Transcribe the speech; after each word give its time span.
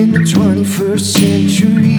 in 0.00 0.12
the 0.12 0.18
21st 0.20 1.00
century. 1.00 1.89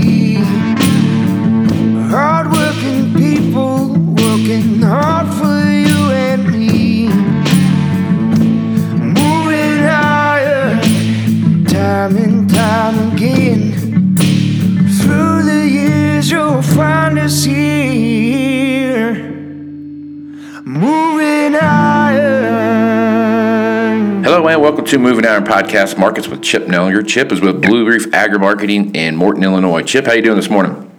Welcome 24.81 24.89
to 24.93 24.97
Moving 24.97 25.27
Iron 25.27 25.43
Podcast 25.43 25.99
Markets 25.99 26.27
with 26.27 26.41
Chip 26.41 26.63
Nellinger. 26.65 27.07
Chip 27.07 27.31
is 27.31 27.39
with 27.39 27.61
Blue 27.61 27.87
Reef 27.87 28.11
Agri 28.15 28.39
Marketing 28.39 28.95
in 28.95 29.15
Morton, 29.15 29.43
Illinois. 29.43 29.83
Chip, 29.83 30.07
how 30.07 30.13
you 30.13 30.23
doing 30.23 30.37
this 30.37 30.49
morning? 30.49 30.89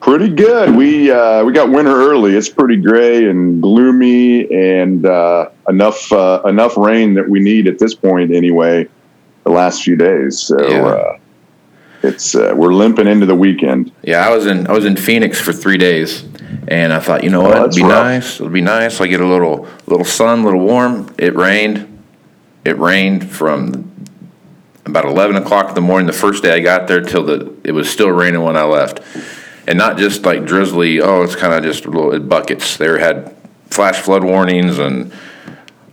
Pretty 0.00 0.28
good. 0.28 0.76
We 0.76 1.10
uh, 1.10 1.42
we 1.44 1.52
got 1.52 1.68
winter 1.68 1.90
early. 1.90 2.36
It's 2.36 2.48
pretty 2.48 2.76
gray 2.76 3.28
and 3.28 3.60
gloomy, 3.60 4.48
and 4.54 5.04
uh, 5.04 5.50
enough 5.68 6.12
uh, 6.12 6.42
enough 6.44 6.76
rain 6.76 7.14
that 7.14 7.28
we 7.28 7.40
need 7.40 7.66
at 7.66 7.80
this 7.80 7.92
point 7.92 8.32
anyway. 8.32 8.86
The 9.42 9.50
last 9.50 9.82
few 9.82 9.96
days, 9.96 10.38
so 10.38 10.56
Yeah. 10.68 10.84
uh, 10.86 11.18
it's 12.04 12.36
uh, 12.36 12.52
we're 12.54 12.72
limping 12.72 13.08
into 13.08 13.26
the 13.26 13.34
weekend. 13.34 13.90
Yeah, 14.04 14.24
I 14.28 14.32
was 14.32 14.46
in 14.46 14.68
I 14.68 14.72
was 14.72 14.84
in 14.84 14.94
Phoenix 14.94 15.40
for 15.40 15.52
three 15.52 15.76
days, 15.76 16.22
and 16.68 16.92
I 16.92 17.00
thought, 17.00 17.24
you 17.24 17.30
know 17.30 17.42
what, 17.42 17.56
it'd 17.56 17.72
Oh, 17.72 17.76
be 17.76 17.82
rough. 17.82 17.90
nice. 18.04 18.34
It'll 18.36 18.48
be 18.52 18.60
nice. 18.60 19.00
I 19.00 19.08
get 19.08 19.20
a 19.20 19.26
little 19.26 19.66
little 19.88 20.04
sun, 20.06 20.40
a 20.42 20.44
little 20.44 20.60
warm. 20.60 21.12
It 21.18 21.34
rained. 21.34 21.96
It 22.68 22.76
rained 22.76 23.30
from 23.30 23.90
about 24.84 25.06
eleven 25.06 25.36
o'clock 25.36 25.70
in 25.70 25.74
the 25.74 25.80
morning 25.80 26.06
the 26.06 26.12
first 26.12 26.42
day 26.42 26.52
I 26.52 26.60
got 26.60 26.86
there 26.86 27.00
till 27.00 27.24
the 27.24 27.54
it 27.64 27.72
was 27.72 27.88
still 27.88 28.10
raining 28.10 28.42
when 28.42 28.58
I 28.58 28.64
left, 28.64 29.00
and 29.66 29.78
not 29.78 29.96
just 29.96 30.26
like 30.26 30.44
drizzly. 30.44 31.00
Oh, 31.00 31.22
it's 31.22 31.34
kind 31.34 31.54
of 31.54 31.62
just 31.62 31.86
little 31.86 32.18
buckets. 32.20 32.76
They 32.76 32.86
had 33.00 33.34
flash 33.70 34.00
flood 34.00 34.22
warnings 34.22 34.78
and 34.78 35.10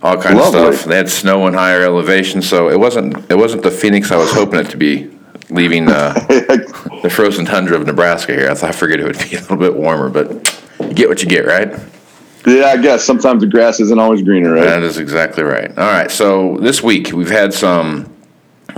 all 0.02 0.20
kinds 0.20 0.38
Lovely. 0.38 0.68
of 0.68 0.74
stuff. 0.74 0.86
They 0.86 0.96
had 0.96 1.08
snow 1.08 1.46
in 1.46 1.54
higher 1.54 1.82
elevation, 1.82 2.42
so 2.42 2.68
it 2.68 2.78
wasn't 2.78 3.30
it 3.30 3.38
wasn't 3.38 3.62
the 3.62 3.70
Phoenix 3.70 4.12
I 4.12 4.16
was 4.16 4.32
hoping 4.32 4.60
it 4.60 4.68
to 4.70 4.76
be. 4.76 5.10
Leaving 5.48 5.88
uh, 5.88 6.12
the 7.02 7.08
frozen 7.10 7.46
tundra 7.46 7.78
of 7.78 7.86
Nebraska 7.86 8.34
here, 8.34 8.50
I 8.50 8.54
thought 8.54 8.70
I 8.70 8.72
figured 8.72 9.00
it 9.00 9.04
would 9.04 9.30
be 9.30 9.36
a 9.36 9.40
little 9.40 9.56
bit 9.56 9.76
warmer, 9.76 10.10
but 10.10 10.28
you 10.80 10.92
get 10.92 11.08
what 11.08 11.22
you 11.22 11.28
get, 11.28 11.46
right? 11.46 11.72
Yeah, 12.46 12.66
I 12.66 12.76
guess 12.76 13.04
sometimes 13.04 13.42
the 13.42 13.48
grass 13.48 13.80
isn't 13.80 13.98
always 13.98 14.22
greener, 14.22 14.54
right? 14.54 14.64
That 14.64 14.82
is 14.82 14.98
exactly 14.98 15.42
right. 15.42 15.70
All 15.70 15.90
right, 15.90 16.10
so 16.10 16.56
this 16.58 16.82
week 16.82 17.12
we've 17.12 17.30
had 17.30 17.52
some 17.52 18.16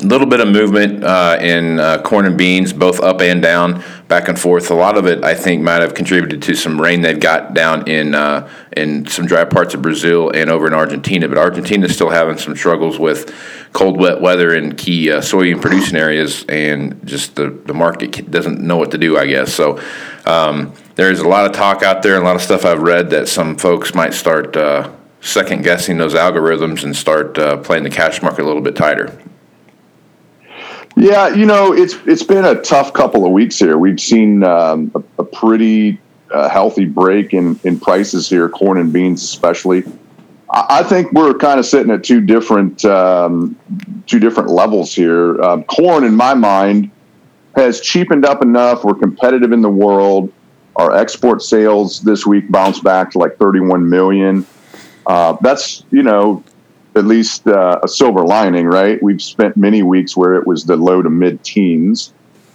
little 0.02 0.26
bit 0.26 0.40
of 0.40 0.48
movement 0.48 1.02
uh, 1.02 1.38
in 1.40 1.80
uh, 1.80 2.00
corn 2.02 2.24
and 2.24 2.38
beans, 2.38 2.72
both 2.72 3.00
up 3.00 3.20
and 3.20 3.42
down, 3.42 3.82
back 4.06 4.28
and 4.28 4.38
forth. 4.38 4.70
A 4.70 4.74
lot 4.74 4.96
of 4.96 5.06
it, 5.06 5.24
I 5.24 5.34
think, 5.34 5.62
might 5.62 5.82
have 5.82 5.94
contributed 5.94 6.42
to 6.42 6.54
some 6.54 6.80
rain 6.80 7.00
they've 7.00 7.18
got 7.18 7.54
down 7.54 7.88
in 7.88 8.14
uh, 8.14 8.48
in 8.76 9.06
some 9.06 9.26
dry 9.26 9.44
parts 9.44 9.74
of 9.74 9.82
Brazil 9.82 10.30
and 10.30 10.50
over 10.50 10.66
in 10.66 10.74
Argentina. 10.74 11.28
But 11.28 11.38
Argentina's 11.38 11.94
still 11.94 12.10
having 12.10 12.38
some 12.38 12.56
struggles 12.56 12.98
with 12.98 13.34
cold, 13.72 13.98
wet 13.98 14.20
weather 14.20 14.54
in 14.54 14.76
key 14.76 15.10
uh, 15.10 15.20
soybean 15.20 15.60
producing 15.60 15.96
areas, 15.96 16.44
and 16.48 17.04
just 17.06 17.36
the 17.36 17.50
the 17.50 17.74
market 17.74 18.30
doesn't 18.30 18.60
know 18.60 18.76
what 18.76 18.92
to 18.92 18.98
do. 18.98 19.18
I 19.18 19.26
guess 19.26 19.52
so. 19.52 19.80
Um, 20.26 20.72
there's 20.98 21.20
a 21.20 21.28
lot 21.28 21.46
of 21.46 21.52
talk 21.52 21.82
out 21.82 22.02
there, 22.02 22.16
and 22.16 22.24
a 22.24 22.26
lot 22.26 22.36
of 22.36 22.42
stuff 22.42 22.64
I've 22.64 22.82
read 22.82 23.10
that 23.10 23.28
some 23.28 23.56
folks 23.56 23.94
might 23.94 24.12
start. 24.12 24.56
Uh, 24.56 24.90
Second 25.20 25.64
guessing 25.64 25.98
those 25.98 26.14
algorithms 26.14 26.84
and 26.84 26.94
start 26.94 27.36
uh, 27.38 27.56
playing 27.56 27.82
the 27.82 27.90
cash 27.90 28.22
market 28.22 28.42
a 28.42 28.46
little 28.46 28.62
bit 28.62 28.76
tighter. 28.76 29.18
Yeah, 30.96 31.28
you 31.28 31.44
know, 31.44 31.72
it's 31.72 31.94
it's 32.06 32.22
been 32.22 32.44
a 32.44 32.60
tough 32.62 32.92
couple 32.92 33.26
of 33.26 33.32
weeks 33.32 33.58
here. 33.58 33.78
We've 33.78 33.98
seen 33.98 34.44
um, 34.44 34.92
a, 34.94 35.22
a 35.22 35.24
pretty 35.24 36.00
uh, 36.32 36.48
healthy 36.48 36.84
break 36.84 37.34
in 37.34 37.58
in 37.64 37.80
prices 37.80 38.28
here, 38.28 38.48
corn 38.48 38.78
and 38.78 38.92
beans 38.92 39.22
especially. 39.22 39.82
I, 40.50 40.82
think 40.82 41.12
we're 41.12 41.34
kind 41.34 41.60
of 41.60 41.66
sitting 41.66 41.92
at 41.92 42.04
two 42.04 42.20
different 42.20 42.84
um, 42.84 43.56
two 44.06 44.18
different 44.18 44.50
levels 44.50 44.94
here. 44.94 45.40
Um, 45.42 45.64
corn, 45.64 46.04
in 46.04 46.14
my 46.14 46.34
mind, 46.34 46.90
has 47.54 47.80
cheapened 47.80 48.24
up 48.24 48.40
enough. 48.40 48.84
We're 48.84 48.94
competitive 48.94 49.52
in 49.52 49.62
the 49.62 49.68
world. 49.68 50.32
Our 50.78 50.94
export 50.94 51.42
sales 51.42 52.00
this 52.00 52.24
week 52.24 52.50
bounced 52.50 52.82
back 52.82 53.10
to 53.10 53.18
like 53.18 53.36
31 53.36 53.88
million. 53.88 54.46
Uh, 55.06 55.36
that's 55.40 55.84
you 55.90 56.02
know 56.02 56.42
at 56.94 57.04
least 57.04 57.46
uh, 57.46 57.78
a 57.82 57.88
silver 57.88 58.24
lining, 58.24 58.66
right? 58.66 59.02
We've 59.02 59.22
spent 59.22 59.56
many 59.56 59.82
weeks 59.82 60.16
where 60.16 60.34
it 60.34 60.46
was 60.46 60.64
the 60.64 60.76
low 60.76 61.02
to 61.02 61.10
mid 61.10 61.42
teens. 61.44 62.12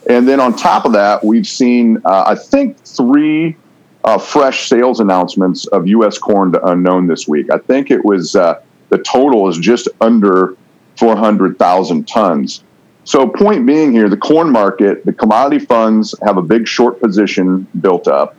And 0.09 0.27
then 0.27 0.39
on 0.39 0.55
top 0.55 0.85
of 0.85 0.91
that, 0.93 1.23
we've 1.23 1.47
seen, 1.47 1.97
uh, 2.03 2.25
I 2.27 2.35
think, 2.35 2.77
three 2.83 3.55
uh, 4.03 4.17
fresh 4.17 4.67
sales 4.67 4.99
announcements 4.99 5.65
of 5.67 5.87
U.S. 5.87 6.17
corn 6.17 6.51
to 6.51 6.65
unknown 6.67 7.07
this 7.07 7.27
week. 7.27 7.49
I 7.51 7.57
think 7.57 7.89
it 7.89 8.03
was 8.03 8.35
uh, 8.35 8.61
the 8.89 8.97
total 8.97 9.47
is 9.47 9.57
just 9.57 9.87
under 10.01 10.57
400,000 10.97 12.07
tons. 12.07 12.63
So, 13.05 13.27
point 13.27 13.65
being 13.65 13.91
here, 13.91 14.07
the 14.07 14.17
corn 14.17 14.49
market, 14.49 15.05
the 15.05 15.13
commodity 15.13 15.65
funds 15.65 16.15
have 16.23 16.37
a 16.37 16.41
big 16.41 16.67
short 16.67 17.01
position 17.01 17.67
built 17.81 18.07
up. 18.07 18.35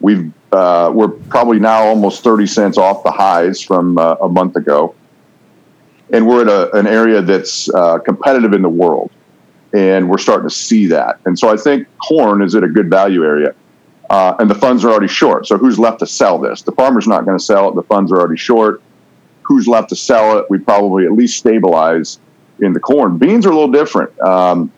We've 0.00 0.32
uh, 0.52 0.92
we're 0.94 1.08
probably 1.08 1.58
now 1.58 1.82
almost 1.82 2.22
30 2.22 2.46
cents 2.46 2.78
off 2.78 3.02
the 3.02 3.10
highs 3.10 3.60
from 3.60 3.98
uh, 3.98 4.14
a 4.20 4.28
month 4.28 4.54
ago 4.54 4.94
and 6.14 6.26
we're 6.26 6.42
at 6.42 6.48
a, 6.48 6.76
an 6.76 6.86
area 6.86 7.22
that's 7.22 7.68
uh, 7.70 7.98
competitive 7.98 8.52
in 8.52 8.62
the 8.62 8.68
world, 8.68 9.10
and 9.72 10.08
we're 10.08 10.18
starting 10.18 10.48
to 10.48 10.54
see 10.54 10.86
that. 10.86 11.18
And 11.24 11.38
so 11.38 11.48
I 11.48 11.56
think 11.56 11.88
corn 11.98 12.42
is 12.42 12.54
at 12.54 12.62
a 12.62 12.68
good 12.68 12.90
value 12.90 13.24
area, 13.24 13.54
uh, 14.10 14.36
and 14.38 14.48
the 14.48 14.54
funds 14.54 14.84
are 14.84 14.90
already 14.90 15.08
short. 15.08 15.46
So 15.46 15.56
who's 15.56 15.78
left 15.78 16.00
to 16.00 16.06
sell 16.06 16.38
this? 16.38 16.62
The 16.62 16.72
farmer's 16.72 17.08
not 17.08 17.24
going 17.24 17.38
to 17.38 17.44
sell 17.44 17.68
it. 17.68 17.74
The 17.74 17.82
funds 17.82 18.12
are 18.12 18.18
already 18.18 18.36
short. 18.36 18.82
Who's 19.42 19.66
left 19.66 19.88
to 19.90 19.96
sell 19.96 20.38
it? 20.38 20.46
We 20.48 20.58
probably 20.58 21.04
at 21.04 21.12
least 21.12 21.36
stabilize 21.36 22.18
in 22.64 22.72
the 22.72 22.80
corn. 22.80 23.18
Beans 23.18 23.46
are 23.46 23.50
a 23.50 23.54
little 23.54 23.70
different 23.70 24.18
um, 24.20 24.72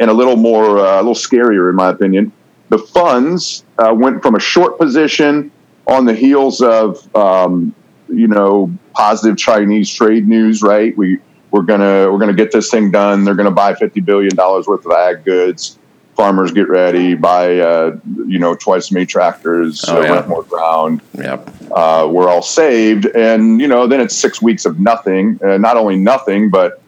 and 0.00 0.10
a 0.10 0.12
little 0.14 0.36
more, 0.36 0.78
uh, 0.78 0.96
a 0.96 1.02
little 1.02 1.14
scarier 1.14 1.68
in 1.70 1.76
my 1.76 1.90
opinion. 1.90 2.32
The 2.68 2.78
funds 2.78 3.64
uh, 3.78 3.94
went 3.94 4.22
from 4.22 4.34
a 4.34 4.40
short 4.40 4.78
position 4.78 5.50
on 5.86 6.06
the 6.06 6.14
heels 6.14 6.62
of 6.62 7.14
um, 7.14 7.74
you 8.08 8.28
know 8.28 8.72
positive 8.94 9.36
Chinese 9.36 9.90
trade 9.92 10.26
news, 10.28 10.62
right? 10.62 10.96
We 10.96 11.18
we're 11.50 11.62
gonna 11.62 12.10
we're 12.10 12.18
gonna 12.18 12.32
get 12.32 12.50
this 12.52 12.70
thing 12.70 12.90
done. 12.90 13.24
They're 13.24 13.34
gonna 13.34 13.50
buy 13.50 13.74
fifty 13.74 14.00
billion 14.00 14.34
dollars 14.34 14.66
worth 14.66 14.86
of 14.86 14.92
ag 14.92 15.24
goods. 15.24 15.78
Farmers 16.16 16.52
get 16.52 16.68
ready, 16.68 17.14
buy 17.14 17.58
uh, 17.58 17.96
you 18.26 18.38
know 18.38 18.54
twice 18.54 18.84
as 18.88 18.92
many 18.92 19.06
tractors, 19.06 19.82
Oh, 19.88 19.96
uh, 19.98 20.04
yeah. 20.04 20.12
rent 20.12 20.28
more 20.28 20.42
ground. 20.42 21.00
Yep. 21.14 21.50
Uh, 21.72 22.06
we're 22.10 22.28
all 22.28 22.42
saved, 22.42 23.06
and 23.06 23.60
you 23.60 23.66
know 23.66 23.86
then 23.86 24.00
it's 24.00 24.14
six 24.14 24.40
weeks 24.42 24.66
of 24.66 24.78
nothing. 24.78 25.38
Uh, 25.42 25.56
not 25.56 25.76
only 25.78 25.96
nothing, 25.96 26.50
but 26.50 26.81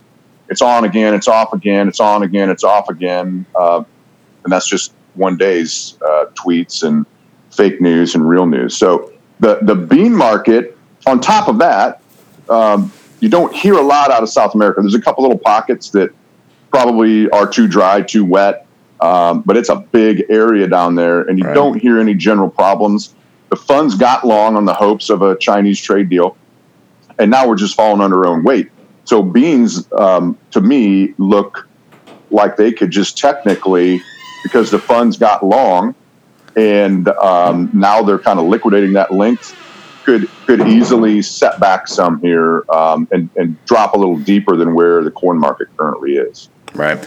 it's 0.48 0.62
on 0.62 0.84
again, 0.84 1.14
it's 1.14 1.28
off 1.28 1.52
again, 1.52 1.88
it's 1.88 2.00
on 2.00 2.22
again, 2.22 2.50
it's 2.50 2.64
off 2.64 2.88
again, 2.88 3.46
uh, 3.54 3.82
and 4.44 4.52
that's 4.52 4.68
just 4.68 4.92
one 5.14 5.36
day's 5.36 5.96
uh, 6.04 6.26
tweets 6.34 6.82
and 6.82 7.06
fake 7.50 7.80
news 7.80 8.14
and 8.14 8.28
real 8.28 8.46
news. 8.46 8.76
So 8.76 9.12
the 9.40 9.58
the 9.62 9.74
bean 9.74 10.14
market. 10.14 10.76
On 11.06 11.20
top 11.20 11.48
of 11.48 11.58
that, 11.58 12.00
um, 12.48 12.90
you 13.20 13.28
don't 13.28 13.54
hear 13.54 13.74
a 13.74 13.82
lot 13.82 14.10
out 14.10 14.22
of 14.22 14.30
South 14.30 14.54
America. 14.54 14.80
There's 14.80 14.94
a 14.94 15.00
couple 15.02 15.22
little 15.22 15.38
pockets 15.38 15.90
that 15.90 16.10
probably 16.70 17.28
are 17.28 17.46
too 17.46 17.68
dry, 17.68 18.00
too 18.00 18.24
wet, 18.24 18.66
um, 19.02 19.42
but 19.42 19.54
it's 19.58 19.68
a 19.68 19.76
big 19.76 20.24
area 20.30 20.66
down 20.66 20.94
there, 20.94 21.20
and 21.20 21.38
you 21.38 21.44
Right. 21.44 21.54
don't 21.54 21.78
hear 21.78 22.00
any 22.00 22.14
general 22.14 22.48
problems. 22.48 23.14
The 23.50 23.56
funds 23.56 23.94
got 23.94 24.26
long 24.26 24.56
on 24.56 24.64
the 24.64 24.72
hopes 24.72 25.10
of 25.10 25.20
a 25.20 25.36
Chinese 25.36 25.78
trade 25.78 26.08
deal, 26.08 26.38
and 27.18 27.30
now 27.30 27.46
we're 27.46 27.56
just 27.56 27.76
falling 27.76 28.00
under 28.00 28.20
our 28.20 28.28
own 28.28 28.42
weight. 28.44 28.70
So 29.04 29.22
beans, 29.22 29.90
um, 29.92 30.38
to 30.52 30.60
me, 30.60 31.14
look 31.18 31.68
like 32.30 32.56
they 32.56 32.72
could 32.72 32.90
just 32.90 33.18
technically, 33.18 34.02
because 34.42 34.70
the 34.70 34.78
funds 34.78 35.18
got 35.18 35.44
long, 35.44 35.94
and 36.56 37.08
um, 37.08 37.70
now 37.72 38.02
they're 38.02 38.18
kind 38.18 38.38
of 38.38 38.46
liquidating 38.46 38.94
that 38.94 39.12
length, 39.12 39.56
could 40.04 40.28
could 40.46 40.60
easily 40.68 41.22
set 41.22 41.58
back 41.60 41.88
some 41.88 42.20
here 42.20 42.64
um, 42.70 43.08
and 43.10 43.30
and 43.36 43.62
drop 43.64 43.94
a 43.94 43.98
little 43.98 44.18
deeper 44.18 44.56
than 44.56 44.74
where 44.74 45.02
the 45.02 45.10
corn 45.10 45.38
market 45.38 45.68
currently 45.76 46.16
is. 46.16 46.48
Right. 46.74 46.98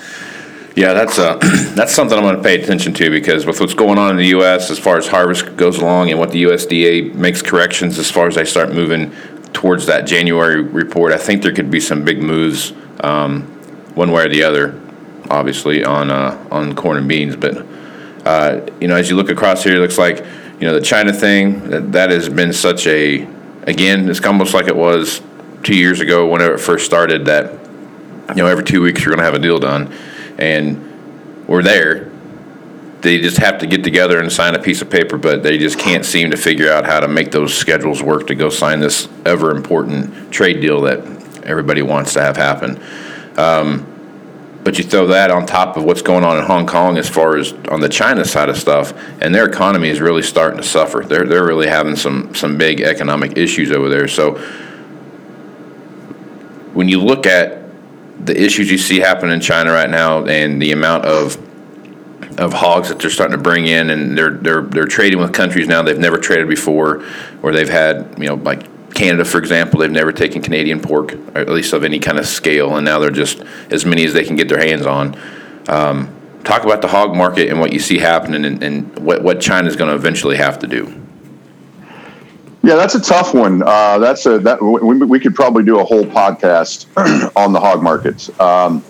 Yeah, 0.76 0.94
that's 0.94 1.18
uh, 1.18 1.38
that's 1.76 1.94
something 1.94 2.18
I'm 2.18 2.24
going 2.24 2.38
to 2.38 2.44
pay 2.44 2.62
attention 2.62 2.94
to 2.96 3.10
because 3.10 3.46
with 3.46 3.60
what's 3.60 3.74
going 3.74 3.98
on 3.98 4.12
in 4.12 4.18
the 4.18 4.28
U.S. 4.28 4.70
as 4.70 4.78
far 4.78 4.98
as 4.98 5.08
harvest 5.08 5.56
goes 5.58 5.80
along 5.80 6.12
and 6.12 6.20
what 6.20 6.32
the 6.32 6.44
USDA 6.44 7.16
makes 7.16 7.42
corrections 7.42 7.98
as 7.98 8.12
far 8.12 8.28
as 8.28 8.36
they 8.36 8.46
start 8.46 8.72
moving 8.72 9.12
towards 9.57 9.88
that 9.88 10.06
January 10.06 10.62
report, 10.62 11.12
I 11.12 11.18
think 11.18 11.42
there 11.42 11.51
could 11.51 11.71
be 11.71 11.80
some 11.80 12.06
big 12.06 12.21
moves, 12.21 12.74
um, 13.00 13.42
one 13.95 14.12
way 14.12 14.25
or 14.25 14.30
the 14.30 14.44
other, 14.44 14.80
obviously 15.31 15.83
on 15.83 16.12
uh, 16.12 16.48
on 16.51 16.75
corn 16.75 16.98
and 16.98 17.07
beans. 17.09 17.36
But 17.36 17.65
uh, 18.24 18.68
you 18.80 18.88
know, 18.88 18.95
as 18.95 19.09
you 19.09 19.15
look 19.15 19.30
across 19.30 19.63
here, 19.63 19.77
it 19.77 19.80
looks 19.80 19.98
like 19.98 20.19
you 20.59 20.68
know 20.68 20.75
the 20.75 20.81
China 20.81 21.12
thing 21.12 21.71
that, 21.71 21.92
that 21.94 22.12
has 22.12 22.30
been 22.30 22.54
such 22.54 22.86
a 22.86 23.27
again, 23.63 24.07
it's 24.07 24.24
almost 24.24 24.54
like 24.54 24.68
it 24.68 24.75
was 24.75 25.24
two 25.63 25.75
years 25.75 26.01
ago 26.01 26.27
whenever 26.27 26.54
it 26.54 26.59
first 26.59 26.86
started 26.86 27.25
that 27.25 27.51
you 28.30 28.44
know 28.44 28.45
every 28.45 28.63
two 28.63 28.83
weeks 28.83 29.04
you're 29.04 29.15
going 29.15 29.18
to 29.18 29.25
have 29.25 29.33
a 29.33 29.39
deal 29.39 29.57
done 29.57 29.92
and 30.38 31.48
we're 31.48 31.63
there. 31.63 32.12
They 33.02 33.20
just 33.20 33.38
have 33.38 33.60
to 33.60 33.68
get 33.68 33.84
together 33.84 34.20
and 34.20 34.32
sign 34.32 34.56
a 34.56 34.60
piece 34.60 34.82
of 34.82 34.90
paper, 34.90 35.18
but 35.18 35.44
they 35.44 35.58
just 35.58 35.78
can't 35.78 36.04
seem 36.04 36.32
to 36.32 36.38
figure 36.38 36.72
out 36.72 36.86
how 36.86 37.00
to 37.00 37.08
make 37.08 37.32
those 37.32 37.54
schedules 37.54 38.02
work 38.02 38.28
to 38.28 38.36
go 38.36 38.50
sign 38.50 38.80
this 38.80 39.08
ever 39.26 39.52
important 39.52 40.32
trade 40.32 40.62
deal 40.62 40.82
that 40.82 41.00
everybody 41.44 41.82
wants 41.82 42.14
to 42.14 42.22
have 42.22 42.38
happen. 42.38 42.82
Um, 43.38 43.86
but 44.64 44.78
you 44.78 44.84
throw 44.84 45.08
that 45.08 45.32
on 45.32 45.46
top 45.46 45.78
of 45.78 45.86
what's 45.86 46.02
going 46.02 46.26
on 46.26 46.38
in 46.38 46.44
Hong 46.44 46.68
Kong 46.68 46.98
as 46.98 47.08
far 47.08 47.38
as 47.38 47.54
on 47.70 47.80
the 47.80 47.88
China 47.88 48.26
side 48.26 48.50
of 48.50 48.58
stuff, 48.58 48.94
and 49.22 49.34
their 49.34 49.48
economy 49.48 49.88
is 49.88 50.02
really 50.02 50.24
starting 50.24 50.58
to 50.58 50.68
suffer. 50.68 51.06
They're 51.08 51.26
they're 51.26 51.46
really 51.46 51.68
having 51.68 51.96
some 51.96 52.36
some 52.36 52.58
big 52.58 52.82
economic 52.82 53.38
issues 53.38 53.72
over 53.72 53.88
there. 53.88 54.10
So 54.10 54.34
when 56.74 56.90
you 56.90 57.02
look 57.02 57.26
at 57.26 57.64
the 58.26 58.40
issues 58.40 58.70
you 58.70 58.78
see 58.78 59.00
happening 59.00 59.36
in 59.36 59.40
China 59.40 59.72
right 59.72 59.90
now 59.90 60.26
and 60.26 60.62
the 60.62 60.74
amount 60.74 61.06
of 61.06 61.38
of 62.38 62.54
hogs 62.54 62.89
that 62.89 63.00
they're 63.00 63.10
starting 63.10 63.36
to 63.36 63.42
bring 63.42 63.68
in, 63.68 63.89
and 63.89 64.18
they're 64.18 64.31
they're 64.31 64.62
they're 64.62 64.86
trading 64.86 65.19
with 65.19 65.34
countries 65.34 65.68
now 65.68 65.81
they've 65.81 65.98
never 65.98 66.18
traded 66.18 66.48
before, 66.48 67.00
where 67.42 67.54
they've 67.54 67.69
had 67.69 68.16
you 68.18 68.28
know 68.28 68.36
like 68.36 68.63
Canada, 68.94 69.25
for 69.25 69.38
example, 69.38 69.80
they've 69.80 69.92
never 69.92 70.12
taken 70.12 70.42
Canadian 70.42 70.80
pork, 70.80 71.13
or 71.13 71.38
at 71.38 71.50
least 71.50 71.74
of 71.74 71.84
any 71.84 72.00
kind 72.00 72.18
of 72.18 72.25
scale, 72.25 72.75
and 72.78 72.86
now 72.86 73.00
they're 73.00 73.12
just 73.12 73.42
as 73.69 73.86
many 73.86 74.04
as 74.06 74.13
they 74.13 74.24
can 74.24 74.36
get 74.36 74.50
their 74.50 74.60
hands 74.60 74.86
on. 74.86 75.19
Um, 75.68 76.13
talk 76.44 76.63
about 76.63 76.81
the 76.81 76.88
hog 76.88 77.16
market 77.16 77.50
and 77.50 77.60
what 77.60 77.74
you 77.74 77.80
see 77.80 78.00
happening, 78.00 78.45
and, 78.45 78.63
and 78.63 79.00
what 79.00 79.22
what 79.22 79.40
China's 79.40 79.75
going 79.75 79.90
to 79.90 79.95
eventually 79.95 80.38
have 80.38 80.60
to 80.60 80.68
do. 80.68 81.01
Yeah, 82.63 82.75
that's 82.75 82.95
a 82.95 83.01
tough 83.01 83.33
one. 83.33 83.62
Uh, 83.63 84.00
that's 84.00 84.25
a 84.25 84.40
that 84.40 84.62
we, 84.62 84.98
we, 84.98 85.19
could 85.19 85.36
probably 85.36 85.63
do 85.63 85.80
a 85.80 85.83
whole 85.83 86.04
podcast 86.04 86.88
on 87.36 87.54
the 87.54 87.60
hog 87.60 87.83
markets. 87.83 88.30
Um, 88.40 88.83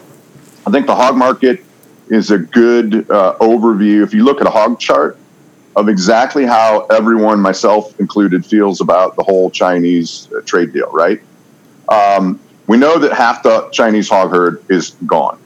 I 0.65 0.71
think 0.71 0.88
the 0.88 0.95
hog 0.95 1.15
market 1.15 1.63
is 2.09 2.31
a 2.31 2.38
good 2.38 3.09
uh, 3.09 3.36
overview. 3.39 4.04
If 4.04 4.13
you 4.13 4.24
look 4.24 4.42
at 4.42 4.48
a 4.48 4.51
hog 4.51 4.80
chart, 4.80 5.18
of 5.77 5.89
exactly 5.89 6.44
how 6.44 6.88
everyone, 6.88 7.39
myself 7.39 8.00
included, 8.00 8.44
feels 8.44 8.81
about 8.81 9.15
the 9.15 9.21
whole 9.21 9.51
Chinese 9.51 10.27
uh, 10.36 10.42
trade 10.42 10.74
deal, 10.74 10.92
right? 10.92 11.21
Um, 11.88 12.39
we 12.65 12.77
know 12.77 12.98
that 12.98 13.13
half 13.13 13.44
the 13.44 13.69
Chinese 13.69 14.09
hog 14.09 14.31
herd 14.31 14.63
is 14.71 14.92
gone. 15.06 15.39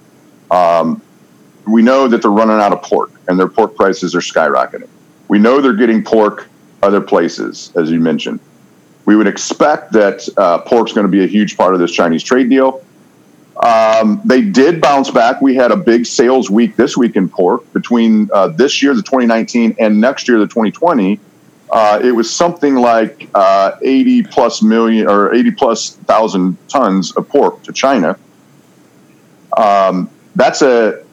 Um, 0.49 1.01
we 1.67 1.81
know 1.81 2.07
that 2.07 2.21
they're 2.21 2.31
running 2.31 2.61
out 2.61 2.71
of 2.71 2.81
pork 2.81 3.11
and 3.27 3.37
their 3.37 3.49
pork 3.49 3.75
prices 3.75 4.15
are 4.15 4.21
skyrocketing. 4.21 4.87
We 5.27 5.37
know 5.37 5.59
they're 5.59 5.73
getting 5.73 6.01
pork 6.01 6.47
other 6.81 7.01
places, 7.01 7.71
as 7.75 7.91
you 7.91 7.99
mentioned. 7.99 8.39
We 9.03 9.17
would 9.17 9.27
expect 9.27 9.91
that 9.93 10.27
uh, 10.37 10.59
pork's 10.59 10.93
going 10.93 11.05
to 11.05 11.11
be 11.11 11.25
a 11.25 11.27
huge 11.27 11.57
part 11.57 11.73
of 11.73 11.81
this 11.81 11.91
Chinese 11.91 12.23
trade 12.23 12.49
deal. 12.49 12.83
Um, 13.57 14.21
they 14.25 14.41
did 14.41 14.81
bounce 14.81 15.11
back. 15.11 15.41
We 15.41 15.55
had 15.55 15.71
a 15.71 15.75
big 15.75 16.05
sales 16.05 16.49
week 16.49 16.75
this 16.75 16.97
week 16.97 17.15
in 17.15 17.29
pork 17.29 17.71
between 17.73 18.29
uh, 18.33 18.47
this 18.49 18.81
year, 18.81 18.95
the 18.95 19.03
2019, 19.03 19.75
and 19.79 20.01
next 20.01 20.27
year, 20.27 20.39
the 20.39 20.47
2020. 20.47 21.19
Uh, 21.71 21.99
it 22.03 22.11
was 22.11 22.33
something 22.33 22.75
like 22.75 23.29
uh, 23.33 23.77
80 23.81 24.23
plus 24.23 24.61
million 24.61 25.07
or 25.07 25.33
80 25.33 25.51
plus 25.51 25.95
thousand 25.95 26.57
tons 26.67 27.15
of 27.15 27.29
pork 27.29 27.63
to 27.63 27.71
China. 27.71 28.17
Um, 29.55 30.09
that's 30.35 30.61
a 30.61 31.03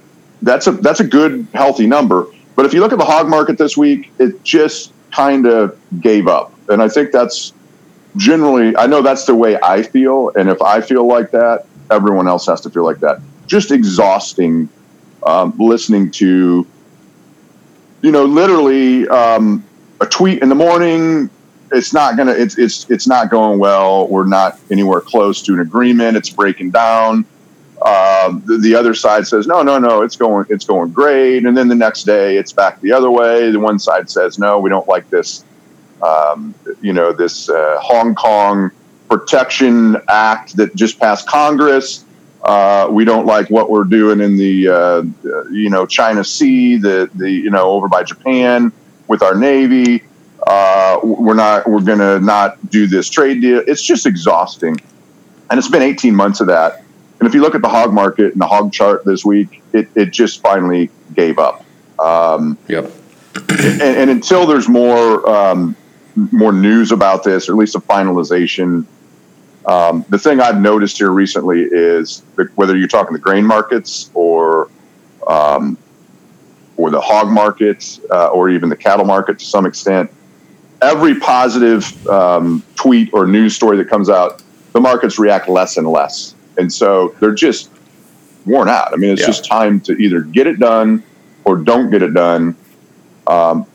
that's 0.43 0.67
a 0.67 0.73
that's 0.73 1.01
a 1.01 1.05
good 1.05 1.47
healthy 1.55 1.87
number. 1.87 2.27
But 2.57 2.67
if 2.67 2.75
you 2.75 2.81
look 2.81 2.93
at 2.93 2.99
the 2.99 3.05
hog 3.05 3.29
market 3.29 3.59
this 3.59 3.77
week, 3.77 4.11
it 4.19 4.43
just 4.43 4.93
kind 5.13 5.47
of 5.47 5.79
gave 6.01 6.27
up, 6.27 6.53
and 6.69 6.83
I 6.83 6.89
think 6.89 7.13
that's 7.13 7.53
generally 8.17 8.77
I 8.77 8.87
know 8.87 9.03
that's 9.03 9.27
the 9.27 9.35
way 9.35 9.59
I 9.61 9.83
feel, 9.83 10.31
and 10.35 10.49
if 10.49 10.61
I 10.63 10.81
feel 10.81 11.07
like 11.07 11.31
that, 11.33 11.67
everyone 11.91 12.29
else 12.29 12.47
has 12.47 12.61
to 12.63 12.71
feel 12.71 12.85
like 12.85 13.01
that. 13.01 13.21
Just 13.47 13.71
exhausting 13.71 14.69
um, 15.27 15.55
listening 15.59 16.11
to, 16.13 16.67
you 18.03 18.13
know, 18.13 18.25
literally 18.25 19.09
um, 19.09 19.65
a 20.01 20.07
tweet 20.07 20.43
in 20.43 20.49
the 20.49 20.55
morning. 20.55 21.31
It's 21.71 21.93
not 21.93 22.17
gonna. 22.17 22.33
It's 22.33 22.57
it's 22.57 22.89
it's 22.91 23.07
not 23.07 23.31
going 23.31 23.59
well. 23.59 24.09
We're 24.09 24.25
not 24.25 24.59
anywhere 24.71 25.01
close 25.01 25.43
to 25.43 25.53
an 25.53 25.61
agreement. 25.61 26.17
It's 26.17 26.31
breaking 26.31 26.71
down. 26.71 27.27
Um, 27.85 28.43
the, 28.45 28.59
the, 28.59 28.75
other 28.75 28.93
side 28.93 29.27
says 29.27 29.47
no, 29.47 29.63
no, 29.63 29.79
no. 29.79 30.03
It's 30.03 30.17
going 30.17 30.47
it's 30.49 30.65
going 30.65 30.91
great. 30.93 31.45
And 31.45 31.57
then 31.57 31.69
the 31.69 31.75
next 31.75 32.05
day, 32.05 32.37
it's 32.37 32.53
back 32.53 32.81
the 32.81 32.93
other 32.93 33.11
way. 33.11 33.51
The 33.51 33.61
one 33.61 33.79
side 33.79 34.11
says 34.11 34.39
no, 34.39 34.59
we 34.59 34.71
don't 34.71 34.89
like 34.89 35.09
this. 35.11 35.45
Um, 36.03 36.55
you 36.81 36.93
know, 36.93 37.13
this 37.13 37.49
uh, 37.49 37.77
Hong 37.81 38.15
Kong 38.15 38.71
Protection 39.09 39.97
Act 40.09 40.57
that 40.57 40.75
just 40.75 40.99
passed 40.99 41.27
Congress. 41.27 42.05
Uh, 42.43 42.89
we 42.91 43.05
don't 43.05 43.27
like 43.27 43.51
what 43.51 43.71
we're 43.71 43.85
doing 43.85 44.21
in 44.21 44.37
the 44.37 44.69
uh, 44.69 45.03
you 45.51 45.71
know 45.71 45.87
China 45.87 46.23
Sea, 46.25 46.77
the 46.77 47.11
the 47.15 47.31
you 47.31 47.51
know 47.51 47.71
over 47.71 47.89
by 47.89 48.03
Japan 48.03 48.73
with 49.09 49.23
our 49.23 49.35
navy. 49.35 50.05
Uh, 50.47 51.01
we're 51.03 51.35
not 51.35 51.69
we're 51.69 51.81
going 51.81 51.99
to 51.99 52.21
not 52.21 52.71
do 52.71 52.87
this 52.87 53.09
trade 53.11 53.41
deal. 53.41 53.63
It's 53.67 53.83
just 53.83 54.07
exhausting, 54.07 54.77
and 55.51 55.59
it's 55.59 55.69
been 55.69 55.83
18 55.83 56.15
months 56.15 56.41
of 56.41 56.47
that. 56.47 56.85
And 57.19 57.27
if 57.27 57.35
you 57.35 57.41
look 57.41 57.55
at 57.55 57.63
the 57.63 57.69
hog 57.69 57.93
market 57.93 58.33
and 58.33 58.41
the 58.41 58.47
hog 58.47 58.73
chart 58.73 59.05
this 59.05 59.25
week, 59.25 59.63
it, 59.73 59.89
it 59.97 60.13
just 60.13 60.41
finally 60.41 60.91
gave 61.15 61.39
up. 61.39 61.65
Um, 61.99 62.57
yep. 62.69 62.93
and, 63.49 63.83
and, 63.83 64.11
until 64.11 64.47
there's 64.47 64.69
more 64.69 65.29
um, 65.29 65.77
more 66.15 66.53
news 66.53 66.93
about 66.93 67.25
this, 67.25 67.49
or 67.49 67.53
at 67.53 67.59
least 67.59 67.75
a 67.75 67.81
finalization, 67.81 68.87
um, 69.69 70.05
the 70.09 70.19
thing 70.19 70.41
I've 70.41 70.61
noticed 70.61 70.97
here 70.97 71.11
recently 71.11 71.61
is 71.61 72.23
that 72.37 72.49
whether 72.57 72.75
you're 72.75 72.89
talking 72.89 73.13
the 73.13 73.19
grain 73.19 73.45
markets 73.45 74.11
or 74.15 74.71
um, 75.27 75.77
or 76.79 76.91
the 76.91 77.01
hog 77.01 77.29
market 77.29 78.01
uh, 78.11 78.29
or 78.29 78.49
even 78.49 78.71
the 78.71 78.77
cattle 78.77 79.05
market 79.05 79.39
to 79.41 79.45
some 79.45 79.67
extent, 79.67 80.11
every 80.81 81.21
positive 81.21 82.07
um, 82.09 82.63
tweet 82.77 83.13
or 83.13 83.27
news 83.27 83.55
story 83.55 83.77
that 83.77 83.91
comes 83.91 84.09
out, 84.09 84.43
the 84.73 84.81
markets 84.81 85.19
react 85.19 85.51
less 85.51 85.77
and 85.77 85.87
less, 85.87 86.35
and 86.57 86.73
so 86.73 87.15
they're 87.21 87.35
just 87.35 87.71
worn 88.47 88.71
out. 88.71 88.95
I 88.95 88.97
mean, 88.97 89.11
it's 89.11 89.21
yeah. 89.21 89.27
just 89.27 89.45
time 89.45 89.81
to 89.81 89.93
either 89.99 90.23
get 90.23 90.47
it 90.47 90.59
done 90.59 91.03
or 91.45 91.57
don't 91.57 91.91
get 91.91 92.03
it 92.03 92.15
done, 92.15 92.57
um, 93.27 93.67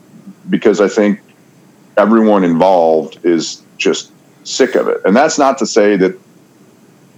because 0.50 0.80
I 0.80 0.88
think 0.88 1.20
everyone 1.96 2.42
involved 2.42 3.24
is 3.24 3.62
just 3.76 4.10
sick 4.44 4.74
of 4.74 4.88
it. 4.88 5.00
And 5.04 5.16
that's 5.16 5.38
not 5.38 5.58
to 5.58 5.66
say 5.66 5.96
that 5.96 6.18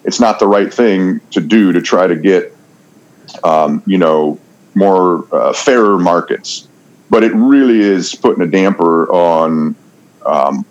it's 0.04 0.20
not 0.20 0.38
the 0.38 0.46
right 0.46 0.72
thing 0.72 1.20
to 1.32 1.40
do 1.40 1.72
to 1.72 1.82
try 1.82 2.06
to 2.06 2.16
get, 2.16 2.54
um, 3.44 3.82
you 3.86 3.98
know, 3.98 4.38
more 4.74 5.26
uh, 5.34 5.52
fairer 5.52 5.98
markets. 5.98 6.68
But 7.10 7.22
it 7.22 7.32
really 7.34 7.80
is 7.80 8.14
putting 8.14 8.42
a 8.42 8.46
damper 8.46 9.10
on 9.12 9.74
um, 10.24 10.64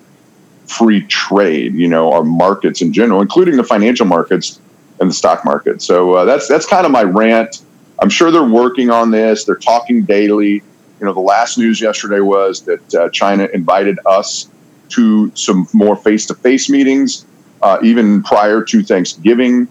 free 0.67 1.01
trade, 1.07 1.75
you 1.75 1.87
know, 1.87 2.11
our 2.11 2.23
markets 2.23 2.81
in 2.81 2.91
general, 2.93 3.21
including 3.21 3.57
the 3.57 3.63
financial 3.63 4.05
markets 4.05 4.59
and 4.99 5.09
the 5.09 5.13
stock 5.13 5.45
market. 5.45 5.81
So 5.81 6.13
uh, 6.13 6.25
that's 6.25 6.47
that's 6.47 6.65
kind 6.65 6.85
of 6.85 6.91
my 6.91 7.03
rant. 7.03 7.63
I'm 7.99 8.09
sure 8.09 8.31
they're 8.31 8.43
working 8.43 8.89
on 8.89 9.11
this. 9.11 9.45
They're 9.45 9.55
talking 9.55 10.03
daily. 10.03 10.63
You 10.99 11.05
know, 11.05 11.13
the 11.13 11.19
last 11.19 11.57
news 11.57 11.81
yesterday 11.81 12.19
was 12.19 12.61
that 12.63 12.95
uh, 12.95 13.09
China 13.09 13.47
invited 13.53 13.99
us 14.05 14.49
to 14.89 15.31
some 15.35 15.67
more 15.73 15.95
face 15.95 16.25
to 16.27 16.35
face 16.35 16.69
meetings, 16.69 17.25
uh, 17.61 17.77
even 17.83 18.23
prior 18.23 18.63
to 18.63 18.83
Thanksgiving. 18.83 19.67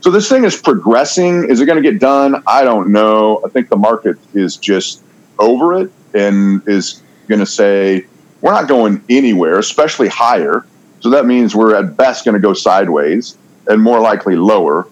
So 0.00 0.10
this 0.10 0.28
thing 0.28 0.44
is 0.44 0.56
progressing. 0.56 1.48
Is 1.48 1.60
it 1.60 1.66
going 1.66 1.82
to 1.82 1.90
get 1.90 2.00
done? 2.00 2.42
I 2.46 2.62
don't 2.62 2.92
know. 2.92 3.40
I 3.44 3.48
think 3.48 3.68
the 3.68 3.76
market 3.76 4.18
is 4.34 4.56
just 4.56 5.02
over 5.38 5.74
it 5.80 5.90
and 6.12 6.62
is 6.68 7.02
going 7.28 7.40
to 7.40 7.46
say, 7.46 8.06
we're 8.40 8.52
not 8.52 8.68
going 8.68 9.02
anywhere, 9.08 9.58
especially 9.58 10.08
higher. 10.08 10.66
So 11.00 11.10
that 11.10 11.26
means 11.26 11.54
we're 11.54 11.74
at 11.74 11.96
best 11.96 12.24
going 12.24 12.34
to 12.34 12.40
go 12.40 12.52
sideways 12.52 13.38
and 13.66 13.80
more 13.80 14.00
likely 14.00 14.36
lower 14.36 14.86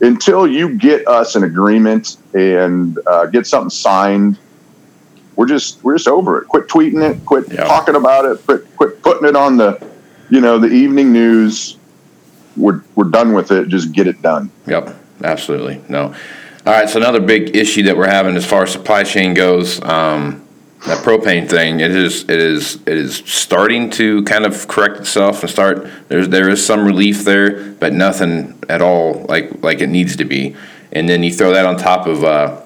until 0.00 0.46
you 0.46 0.76
get 0.76 1.06
us 1.06 1.34
an 1.34 1.44
agreement 1.44 2.16
and 2.34 2.98
uh, 3.06 3.26
get 3.26 3.46
something 3.46 3.70
signed 3.70 4.38
we're 5.36 5.46
just 5.46 5.82
we're 5.84 5.94
just 5.94 6.08
over 6.08 6.40
it. 6.40 6.48
Quit 6.48 6.66
tweeting 6.66 7.08
it. 7.08 7.24
Quit 7.24 7.50
yeah. 7.52 7.64
talking 7.64 7.94
about 7.94 8.24
it. 8.24 8.44
Quit 8.44 8.76
quit 8.76 9.02
putting 9.02 9.28
it 9.28 9.36
on 9.36 9.56
the 9.56 9.86
you 10.30 10.40
know 10.40 10.58
the 10.58 10.68
evening 10.68 11.12
news. 11.12 11.76
We're 12.56 12.82
we're 12.94 13.10
done 13.10 13.34
with 13.34 13.52
it. 13.52 13.68
Just 13.68 13.92
get 13.92 14.06
it 14.06 14.20
done. 14.22 14.50
Yep, 14.66 14.96
absolutely. 15.22 15.82
No. 15.88 16.14
All 16.66 16.72
right. 16.72 16.88
So 16.88 16.98
another 16.98 17.20
big 17.20 17.54
issue 17.54 17.84
that 17.84 17.96
we're 17.96 18.08
having 18.08 18.34
as 18.36 18.46
far 18.46 18.64
as 18.64 18.72
supply 18.72 19.04
chain 19.04 19.34
goes. 19.34 19.82
Um, 19.82 20.42
that 20.86 21.02
propane 21.02 21.48
thing 21.48 21.80
it 21.80 21.90
is 21.90 22.22
it 22.24 22.38
is 22.38 22.76
it 22.86 22.96
is 22.96 23.16
starting 23.24 23.90
to 23.90 24.22
kind 24.24 24.44
of 24.44 24.68
correct 24.68 24.98
itself 24.98 25.42
and 25.42 25.50
start 25.50 25.88
there's 26.08 26.28
there 26.28 26.48
is 26.48 26.64
some 26.64 26.84
relief 26.84 27.24
there 27.24 27.72
but 27.72 27.92
nothing 27.92 28.56
at 28.68 28.82
all 28.82 29.24
like 29.28 29.62
like 29.64 29.80
it 29.80 29.88
needs 29.88 30.14
to 30.16 30.24
be 30.24 30.54
and 30.92 31.08
then 31.08 31.22
you 31.22 31.32
throw 31.32 31.52
that 31.52 31.66
on 31.66 31.76
top 31.76 32.06
of 32.06 32.22
uh, 32.24 32.60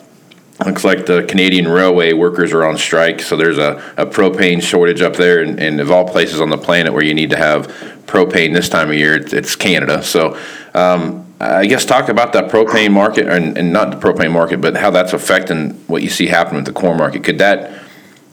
looks 0.67 0.85
like 0.85 1.07
the 1.07 1.25
Canadian 1.25 1.69
railway 1.69 2.13
workers 2.13 2.53
are 2.53 2.65
on 2.65 2.77
strike, 2.77 3.21
so 3.21 3.37
there's 3.37 3.59
a, 3.59 3.83
a 3.97 4.07
propane 4.07 4.63
shortage 4.63 5.01
up 5.01 5.15
there, 5.15 5.43
and, 5.43 5.59
and, 5.59 5.81
of 5.81 5.91
all 5.91 6.07
places 6.07 6.41
on 6.41 6.51
the 6.51 6.59
planet 6.59 6.93
where 6.93 7.03
you 7.03 7.15
need 7.15 7.31
to 7.31 7.37
have 7.37 7.69
propane 8.07 8.53
this 8.53 8.69
time 8.69 8.91
of 8.91 8.97
year, 8.97 9.15
it's, 9.15 9.33
it's 9.33 9.57
Canada. 9.57 10.03
So 10.03 10.39
um, 10.75 11.27
I 11.41 11.67
guess 11.67 11.85
talk 11.85 12.09
about 12.09 12.33
that 12.35 12.51
propane 12.51 12.93
market, 12.93 13.27
and, 13.29 13.57
and 13.57 13.73
not 13.73 13.91
the 13.91 13.97
propane 13.97 14.33
market, 14.33 14.61
but 14.61 14.77
how 14.77 14.91
that's 14.91 15.13
affecting 15.13 15.71
what 15.87 16.03
you 16.03 16.11
see 16.11 16.27
happening 16.27 16.57
with 16.57 16.67
the 16.67 16.79
corn 16.79 16.99
market. 16.99 17.25
Could 17.25 17.39
that 17.39 17.81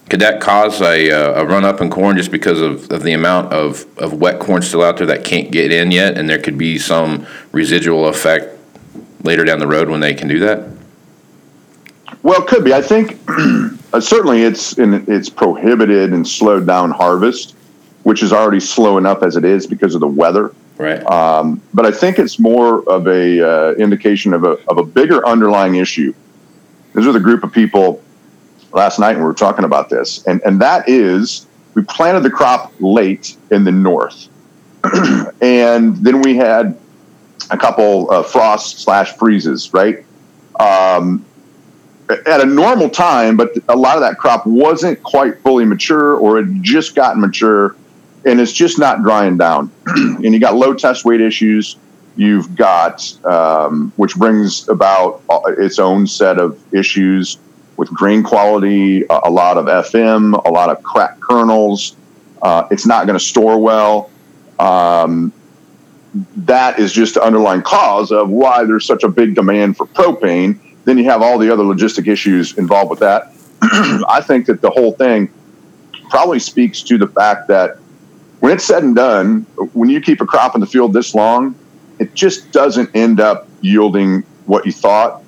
could 0.10 0.22
that 0.22 0.39
cause 0.39 0.81
a, 0.81 1.12
uh, 1.12 1.41
a 1.41 1.46
run 1.46 1.65
up 1.65 1.81
in 1.81 1.89
corn 1.89 2.15
just 2.15 2.31
because 2.31 2.62
of, 2.62 2.89
of 2.91 3.03
the 3.03 3.12
amount 3.12 3.51
of, 3.51 3.86
of 3.98 4.13
wet 4.13 4.39
corn 4.39 4.62
still 4.62 4.81
out 4.81 4.96
there 4.96 5.07
that 5.07 5.25
can't 5.25 5.51
get 5.51 5.69
in 5.69 5.91
yet, 5.91 6.17
and 6.17 6.29
there 6.29 6.39
could 6.39 6.57
be 6.57 6.79
some 6.79 7.27
residual 7.51 8.07
effect 8.07 8.57
later 9.24 9.43
down 9.43 9.60
the 9.60 9.67
road 9.67 9.89
when 9.89 10.00
they 10.00 10.13
can 10.13 10.29
do 10.29 10.39
that? 10.39 10.76
Well, 12.27 12.41
it 12.41 12.48
could 12.50 12.65
be. 12.65 12.74
I 12.74 12.81
think 12.81 13.17
uh, 13.93 14.01
certainly 14.01 14.43
it's 14.43 14.77
in, 14.77 15.05
it's 15.07 15.29
prohibited 15.29 16.12
and 16.12 16.27
slowed 16.27 16.67
down 16.67 16.91
harvest, 16.91 17.55
which 18.03 18.22
is 18.22 18.34
already 18.34 18.60
slow 18.60 18.98
enough 18.98 19.24
as 19.24 19.38
it 19.38 19.46
is 19.46 19.65
because 19.65 19.96
of 19.96 20.01
the 20.01 20.10
weather. 20.10 20.53
Right. 20.77 21.01
Um, 21.05 21.62
but 21.74 21.86
I 21.86 21.91
think 21.91 22.19
it's 22.19 22.38
more 22.38 22.84
of 22.89 23.07
a 23.07 23.41
uh, 23.50 23.72
indication 23.75 24.34
of 24.34 24.43
a 24.43 24.57
of 24.67 24.77
a 24.77 24.84
bigger 24.84 25.25
underlying 25.25 25.75
issue. 25.75 26.13
This 26.91 27.05
was 27.05 27.15
a 27.15 27.19
group 27.22 27.46
of 27.46 27.53
people 27.53 28.03
last 28.74 29.00
night, 29.00 29.12
and 29.12 29.19
we 29.19 29.24
were 29.24 29.34
talking 29.34 29.63
about 29.63 29.89
this, 29.89 30.27
and 30.27 30.41
and 30.46 30.60
that 30.60 30.89
is 30.89 31.48
we 31.75 31.84
planted 31.84 32.24
the 32.24 32.29
crop 32.29 32.74
late 32.81 33.38
in 33.51 33.63
the 33.63 33.72
north, 33.72 34.27
and 35.41 35.96
then 35.96 36.22
we 36.24 36.36
had 36.36 36.77
a 37.51 37.57
couple 37.57 38.12
of 38.12 38.29
frost 38.29 38.79
slash 38.79 39.13
freezes, 39.13 39.74
right? 39.74 40.03
Um, 40.60 41.24
at 42.10 42.42
a 42.42 42.46
normal 42.46 42.90
time, 42.90 43.36
but 43.36 43.52
a 43.68 43.76
lot 43.76 43.96
of 43.96 44.02
that 44.02 44.18
crop 44.18 44.46
wasn't 44.46 45.02
quite 45.04 45.40
fully 45.42 45.66
mature 45.66 46.16
or 46.16 46.38
had 46.38 46.64
just 46.64 46.96
gotten 46.96 47.22
mature 47.22 47.76
and 48.26 48.42
it's 48.42 48.52
just 48.52 48.78
not 48.78 49.04
drying 49.04 49.38
down. 49.38 49.72
and 49.86 50.34
you 50.34 50.40
got 50.40 50.56
low 50.56 50.74
test 50.74 51.06
weight 51.06 51.22
issues. 51.22 51.78
You've 52.16 52.56
got, 52.56 53.24
um, 53.26 53.94
which 53.96 54.16
brings 54.16 54.68
about 54.70 55.22
uh, 55.30 55.40
its 55.58 55.80
own 55.80 56.08
set 56.08 56.40
of 56.40 56.60
issues 56.74 57.38
with 57.78 57.90
grain 57.90 58.24
quality, 58.24 59.04
a 59.10 59.30
lot 59.30 59.58
of 59.58 59.66
FM, 59.66 60.44
a 60.46 60.50
lot 60.50 60.70
of 60.70 60.82
cracked 60.82 61.22
kernels. 61.22 61.96
Uh, 62.42 62.68
it's 62.72 62.88
not 62.88 63.06
going 63.06 63.18
to 63.18 63.24
store 63.24 63.60
well. 63.60 64.10
Um, 64.60 65.32
that 66.38 66.80
is 66.80 66.92
just 66.92 67.14
the 67.14 67.22
underlying 67.22 67.62
cause 67.62 68.12
of 68.12 68.30
why 68.30 68.64
there's 68.64 68.86
such 68.86 69.04
a 69.04 69.10
big 69.10 69.36
demand 69.36 69.78
for 69.78 69.86
propane. 69.86 70.60
Then 70.88 70.98
you 70.98 71.03
have 71.03 71.22
all 71.22 71.38
the 71.38 71.51
other 71.51 71.63
logistic 71.63 72.08
issues 72.08 72.58
involved 72.58 72.89
with 72.89 73.00
that. 73.00 73.34
I 73.62 74.22
think 74.25 74.46
that 74.46 74.62
the 74.62 74.70
whole 74.70 74.94
thing 74.94 75.29
probably 76.10 76.39
speaks 76.39 76.82
to 76.84 76.98
the 76.98 77.08
fact 77.08 77.50
that 77.50 77.75
when 78.39 78.53
it's 78.53 78.63
said 78.63 78.84
and 78.84 78.96
done, 78.96 79.41
when 79.74 79.89
you 79.89 80.00
keep 80.00 80.22
a 80.22 80.25
crop 80.25 80.56
in 80.56 80.62
the 80.62 80.65
field 80.65 80.94
this 80.94 81.13
long, 81.13 81.56
it 82.00 82.13
just 82.13 82.53
doesn't 82.53 82.89
end 82.96 83.20
up 83.20 83.50
yielding 83.60 84.22
what 84.46 84.65
you 84.65 84.72
thought. 84.72 85.24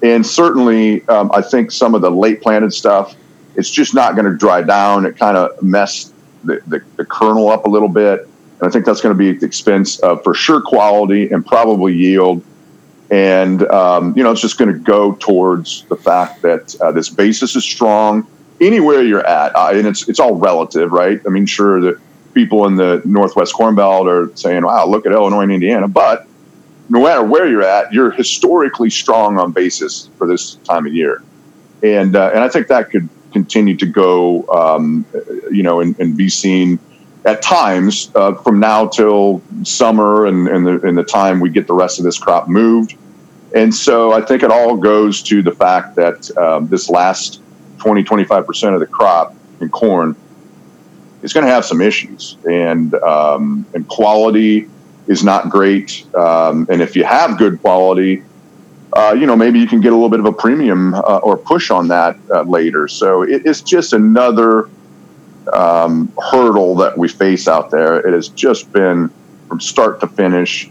And 0.00 0.24
certainly, 0.24 1.04
um, 1.08 1.32
I 1.34 1.42
think 1.42 1.72
some 1.72 1.96
of 1.96 2.02
the 2.02 2.10
late 2.10 2.40
planted 2.40 2.72
stuff, 2.72 3.16
it's 3.56 3.68
just 3.68 3.94
not 3.96 4.14
going 4.14 4.26
to 4.26 4.36
dry 4.36 4.62
down. 4.62 5.06
It 5.06 5.16
kind 5.16 5.36
of 5.36 5.60
messed 5.60 6.14
the, 6.44 6.62
the, 6.68 6.84
the, 6.94 7.04
kernel 7.04 7.48
up 7.48 7.66
a 7.66 7.68
little 7.68 7.88
bit. 7.88 8.28
And 8.60 8.68
I 8.68 8.70
think 8.70 8.84
that's 8.84 9.00
going 9.00 9.12
to 9.12 9.18
be 9.18 9.30
at 9.30 9.40
the 9.40 9.46
expense 9.46 9.98
of 9.98 10.22
for 10.22 10.34
sure 10.34 10.60
quality 10.60 11.32
and 11.32 11.44
probably 11.44 11.94
yield. 11.94 12.44
And, 13.10 13.62
um, 13.70 14.16
you 14.16 14.22
know, 14.22 14.30
it's 14.30 14.40
just 14.40 14.56
going 14.56 14.72
to 14.72 14.78
go 14.78 15.14
towards 15.14 15.84
the 15.84 15.96
fact 15.96 16.42
that 16.42 16.76
uh, 16.80 16.92
this 16.92 17.08
basis 17.08 17.56
is 17.56 17.64
strong 17.64 18.26
anywhere 18.60 19.02
you're 19.02 19.26
at. 19.26 19.54
Uh, 19.56 19.70
and 19.72 19.86
it's, 19.86 20.08
it's 20.08 20.20
all 20.20 20.36
relative, 20.36 20.92
right? 20.92 21.20
I 21.26 21.28
mean, 21.30 21.46
sure 21.46 21.80
that 21.80 22.00
people 22.34 22.66
in 22.66 22.76
the 22.76 23.02
Northwest 23.04 23.54
Corn 23.54 23.74
Belt 23.74 24.06
are 24.06 24.30
saying, 24.36 24.64
wow, 24.64 24.86
look 24.86 25.06
at 25.06 25.12
Illinois 25.12 25.42
and 25.42 25.52
Indiana. 25.52 25.88
But 25.88 26.28
no 26.88 27.02
matter 27.02 27.24
where 27.24 27.48
you're 27.48 27.64
at, 27.64 27.92
you're 27.92 28.10
historically 28.12 28.90
strong 28.90 29.38
on 29.38 29.52
basis 29.52 30.08
for 30.16 30.26
this 30.26 30.54
time 30.56 30.86
of 30.86 30.94
year. 30.94 31.22
And, 31.82 32.14
uh, 32.14 32.30
and 32.32 32.44
I 32.44 32.48
think 32.48 32.68
that 32.68 32.90
could 32.90 33.08
continue 33.32 33.76
to 33.76 33.86
go, 33.86 34.46
um, 34.48 35.04
you 35.50 35.62
know, 35.62 35.80
and, 35.80 35.98
and, 35.98 36.16
be 36.16 36.28
seen 36.28 36.78
at 37.24 37.42
times 37.42 38.10
uh, 38.14 38.34
from 38.34 38.60
now 38.60 38.86
till 38.86 39.42
summer 39.62 40.26
and, 40.26 40.48
and, 40.48 40.66
the, 40.66 40.80
and 40.86 40.96
the 40.96 41.04
time 41.04 41.40
we 41.40 41.50
get 41.50 41.66
the 41.66 41.74
rest 41.74 41.98
of 41.98 42.04
this 42.04 42.18
crop 42.18 42.48
moved. 42.48 42.96
And 43.54 43.74
so 43.74 44.12
I 44.12 44.22
think 44.22 44.42
it 44.42 44.50
all 44.50 44.76
goes 44.76 45.22
to 45.24 45.42
the 45.42 45.52
fact 45.52 45.96
that 45.96 46.36
um, 46.36 46.68
this 46.68 46.88
last 46.88 47.42
20, 47.78 48.04
25% 48.04 48.74
of 48.74 48.80
the 48.80 48.86
crop 48.86 49.34
in 49.60 49.68
corn 49.68 50.16
is 51.22 51.32
going 51.32 51.44
to 51.44 51.52
have 51.52 51.64
some 51.64 51.80
issues, 51.80 52.36
and 52.48 52.94
um, 52.94 53.66
and 53.74 53.86
quality 53.88 54.68
is 55.06 55.22
not 55.22 55.50
great. 55.50 56.06
Um, 56.14 56.66
and 56.70 56.80
if 56.80 56.96
you 56.96 57.04
have 57.04 57.36
good 57.36 57.60
quality, 57.60 58.22
uh, 58.92 59.14
you 59.18 59.26
know 59.26 59.36
maybe 59.36 59.58
you 59.58 59.66
can 59.66 59.80
get 59.80 59.92
a 59.92 59.94
little 59.94 60.08
bit 60.08 60.20
of 60.20 60.26
a 60.26 60.32
premium 60.32 60.94
uh, 60.94 61.18
or 61.18 61.36
push 61.36 61.70
on 61.70 61.88
that 61.88 62.16
uh, 62.32 62.42
later. 62.42 62.88
So 62.88 63.22
it, 63.22 63.42
it's 63.44 63.60
just 63.60 63.92
another 63.92 64.70
um, 65.52 66.12
hurdle 66.30 66.76
that 66.76 66.96
we 66.96 67.08
face 67.08 67.48
out 67.48 67.70
there. 67.70 67.98
It 68.06 68.12
has 68.12 68.28
just 68.28 68.72
been 68.72 69.10
from 69.48 69.60
start 69.60 70.00
to 70.00 70.06
finish 70.06 70.70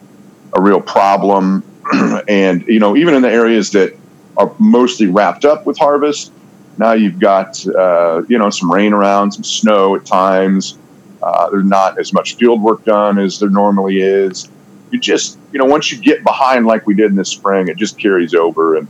a 0.54 0.62
real 0.62 0.82
problem, 0.82 1.64
and 2.28 2.66
you 2.68 2.80
know 2.80 2.96
even 2.96 3.14
in 3.14 3.22
the 3.22 3.32
areas 3.32 3.72
that 3.72 3.96
are 4.38 4.54
mostly 4.58 5.08
wrapped 5.08 5.46
up 5.46 5.66
with 5.66 5.78
harvest 5.78 6.32
now 6.80 6.94
you've 6.94 7.20
got 7.20 7.64
uh, 7.68 8.24
you 8.30 8.40
know 8.40 8.50
some 8.50 8.72
rain 8.72 8.94
around, 8.94 9.34
some 9.34 9.44
snow 9.44 9.96
at 9.96 10.06
times. 10.06 10.80
Uh, 11.22 11.50
there's 11.50 11.66
not 11.66 12.00
as 12.00 12.14
much 12.14 12.36
field 12.36 12.62
work 12.64 12.86
done 12.86 13.20
as 13.20 13.38
there 13.40 13.50
normally 13.50 14.00
is. 14.00 14.50
You 14.90 15.00
just 15.00 15.38
you 15.52 15.60
know 15.60 15.66
once 15.66 15.92
you 15.92 16.00
get 16.00 16.24
behind 16.24 16.66
like 16.66 16.88
we 16.88 16.96
did 16.96 17.12
in 17.12 17.18
the 17.18 17.26
spring, 17.26 17.68
it 17.68 17.76
just 17.76 18.00
carries 18.00 18.34
over, 18.34 18.78
and 18.78 18.88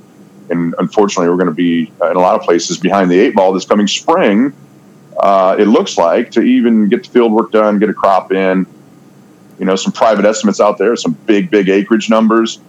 and 0.51 0.75
unfortunately 0.77 1.29
we're 1.29 1.43
going 1.43 1.47
to 1.47 1.51
be 1.51 1.91
uh, 1.99 2.11
in 2.11 2.15
a 2.15 2.19
lot 2.19 2.35
of 2.35 2.41
places 2.41 2.77
behind 2.77 3.09
the 3.09 3.19
eight 3.19 3.33
ball 3.33 3.51
this 3.51 3.65
coming 3.65 3.87
spring. 3.87 4.53
Uh, 5.19 5.55
it 5.59 5.65
looks 5.65 5.97
like 5.97 6.31
to 6.31 6.41
even 6.41 6.87
get 6.87 7.03
the 7.03 7.09
field 7.09 7.31
work 7.31 7.51
done, 7.51 7.79
get 7.79 7.89
a 7.89 7.93
crop 7.93 8.31
in. 8.31 8.65
You 9.59 9.65
know, 9.65 9.75
some 9.75 9.91
private 9.91 10.25
estimates 10.25 10.61
out 10.61 10.77
there, 10.77 10.95
some 10.95 11.11
big, 11.11 11.51
big 11.51 11.67
acreage 11.67 12.09
numbers. 12.09 12.61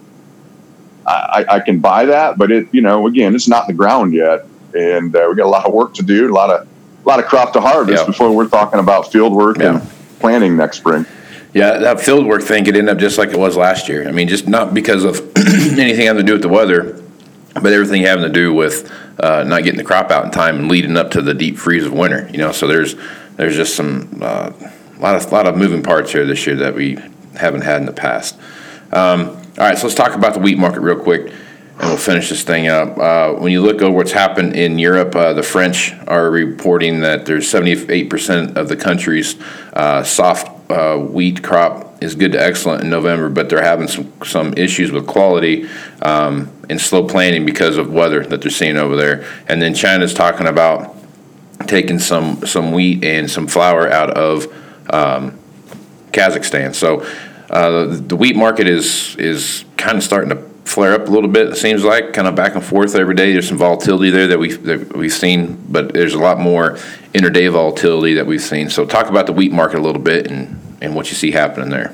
I, 1.07 1.45
I, 1.49 1.59
can 1.59 1.79
buy 1.79 2.05
that, 2.05 2.37
but 2.37 2.51
it, 2.51 2.67
you 2.71 2.81
know, 2.81 3.07
again, 3.07 3.35
it's 3.35 3.47
not 3.47 3.67
in 3.67 3.75
the 3.75 3.77
ground 3.77 4.13
yet 4.13 4.45
and 4.73 5.15
uh, 5.15 5.27
we 5.29 5.35
got 5.35 5.45
a 5.45 5.49
lot 5.49 5.65
of 5.65 5.73
work 5.73 5.93
to 5.95 6.03
do, 6.03 6.31
a 6.31 6.33
lot 6.33 6.49
of 6.49 6.67
a 6.67 7.09
lot 7.09 7.19
of 7.19 7.25
crop 7.25 7.53
to 7.53 7.61
harvest 7.61 8.05
before 8.05 8.31
we're 8.31 8.47
talking 8.47 8.79
about 8.79 9.11
field 9.11 9.33
work 9.33 9.57
and 9.59 9.81
planting 10.19 10.55
next 10.55 10.77
spring. 10.77 11.05
Yeah, 11.53 11.79
that 11.79 11.99
field 11.99 12.27
work 12.27 12.43
thing 12.43 12.63
could 12.63 12.77
end 12.77 12.89
up 12.89 12.99
just 12.99 13.17
like 13.17 13.29
it 13.29 13.39
was 13.39 13.57
last 13.57 13.89
year. 13.89 14.07
I 14.07 14.11
mean, 14.11 14.27
just 14.27 14.47
not 14.47 14.73
because 14.73 15.03
of 15.03 15.19
anything 15.37 16.05
having 16.05 16.21
to 16.21 16.23
do 16.23 16.33
with 16.33 16.43
the 16.43 16.49
weather, 16.49 17.03
but 17.55 17.73
everything 17.73 18.03
having 18.03 18.23
to 18.23 18.29
do 18.29 18.53
with 18.53 18.89
uh, 19.21 19.43
not 19.43 19.63
getting 19.63 19.77
the 19.77 19.83
crop 19.83 20.11
out 20.11 20.25
in 20.25 20.31
time 20.31 20.59
and 20.59 20.67
leading 20.67 20.97
up 20.97 21.11
to 21.11 21.21
the 21.21 21.33
deep 21.33 21.57
freeze 21.57 21.85
of 21.85 21.93
winter. 21.93 22.29
You 22.31 22.39
know, 22.39 22.51
so 22.51 22.67
there's 22.67 22.95
there's 23.37 23.55
just 23.55 23.75
some 23.75 24.19
uh, 24.21 24.51
lot 24.99 25.15
of 25.15 25.31
lot 25.31 25.47
of 25.47 25.55
moving 25.55 25.83
parts 25.83 26.11
here 26.11 26.25
this 26.25 26.45
year 26.45 26.57
that 26.57 26.75
we 26.75 26.97
haven't 27.35 27.61
had 27.61 27.77
in 27.77 27.85
the 27.85 27.93
past. 27.93 28.37
Um, 28.91 29.29
all 29.29 29.67
right, 29.67 29.77
so 29.77 29.87
let's 29.87 29.95
talk 29.95 30.15
about 30.15 30.33
the 30.33 30.39
wheat 30.39 30.57
market 30.57 30.81
real 30.81 30.99
quick 30.99 31.31
and 31.81 31.89
we'll 31.89 31.97
finish 31.97 32.29
this 32.29 32.43
thing 32.43 32.67
up. 32.67 32.97
Uh, 32.97 33.33
when 33.33 33.51
you 33.51 33.61
look 33.61 33.81
over 33.81 33.97
what's 33.97 34.11
happened 34.11 34.55
in 34.55 34.77
Europe, 34.77 35.15
uh, 35.15 35.33
the 35.33 35.41
French 35.41 35.93
are 36.07 36.29
reporting 36.29 36.99
that 36.99 37.25
there's 37.25 37.51
78% 37.51 38.55
of 38.55 38.69
the 38.69 38.75
country's 38.75 39.35
uh, 39.73 40.03
soft 40.03 40.60
uh, 40.71 40.97
wheat 40.97 41.43
crop 41.43 42.01
is 42.01 42.15
good 42.15 42.31
to 42.31 42.41
excellent 42.41 42.83
in 42.83 42.89
November, 42.89 43.29
but 43.29 43.49
they're 43.49 43.63
having 43.63 43.87
some 43.87 44.11
some 44.23 44.53
issues 44.55 44.91
with 44.91 45.05
quality 45.07 45.67
um, 46.01 46.51
and 46.69 46.81
slow 46.81 47.07
planting 47.07 47.45
because 47.45 47.77
of 47.77 47.93
weather 47.93 48.25
that 48.25 48.41
they're 48.41 48.51
seeing 48.51 48.77
over 48.77 48.95
there. 48.95 49.25
And 49.47 49.61
then 49.61 49.73
China's 49.73 50.13
talking 50.13 50.47
about 50.47 50.95
taking 51.67 51.99
some 51.99 52.45
some 52.45 52.71
wheat 52.71 53.03
and 53.03 53.29
some 53.29 53.47
flour 53.47 53.89
out 53.89 54.11
of 54.11 54.45
um, 54.89 55.37
Kazakhstan. 56.11 56.73
So 56.73 57.05
uh, 57.49 57.87
the, 57.89 58.15
wheat 58.15 58.35
market 58.35 58.67
is 58.67 59.15
is 59.17 59.65
kind 59.77 59.97
of 59.97 60.03
starting 60.03 60.29
to 60.29 60.37
flare 60.65 60.93
up 60.93 61.07
a 61.07 61.11
little 61.11 61.29
bit. 61.29 61.49
It 61.49 61.57
seems 61.57 61.83
like 61.83 62.13
kind 62.13 62.27
of 62.27 62.35
back 62.35 62.55
and 62.55 62.63
forth 62.63 62.95
every 62.95 63.15
day. 63.15 63.33
There's 63.33 63.47
some 63.47 63.57
volatility 63.57 64.09
there 64.09 64.27
that 64.27 64.39
we've 64.39 64.63
that 64.63 64.95
we've 64.95 65.11
seen, 65.11 65.61
but 65.69 65.93
there's 65.93 66.13
a 66.13 66.19
lot 66.19 66.39
more 66.39 66.77
interday 67.13 67.47
volatility 67.47 68.13
that 68.15 68.25
we've 68.25 68.41
seen. 68.41 68.69
So 68.69 68.85
talk 68.85 69.07
about 69.07 69.27
the 69.27 69.33
wheat 69.33 69.51
market 69.51 69.79
a 69.79 69.83
little 69.83 70.01
bit 70.01 70.31
and 70.31 70.60
and 70.81 70.95
what 70.95 71.09
you 71.09 71.15
see 71.15 71.31
happening 71.31 71.69
there. 71.69 71.93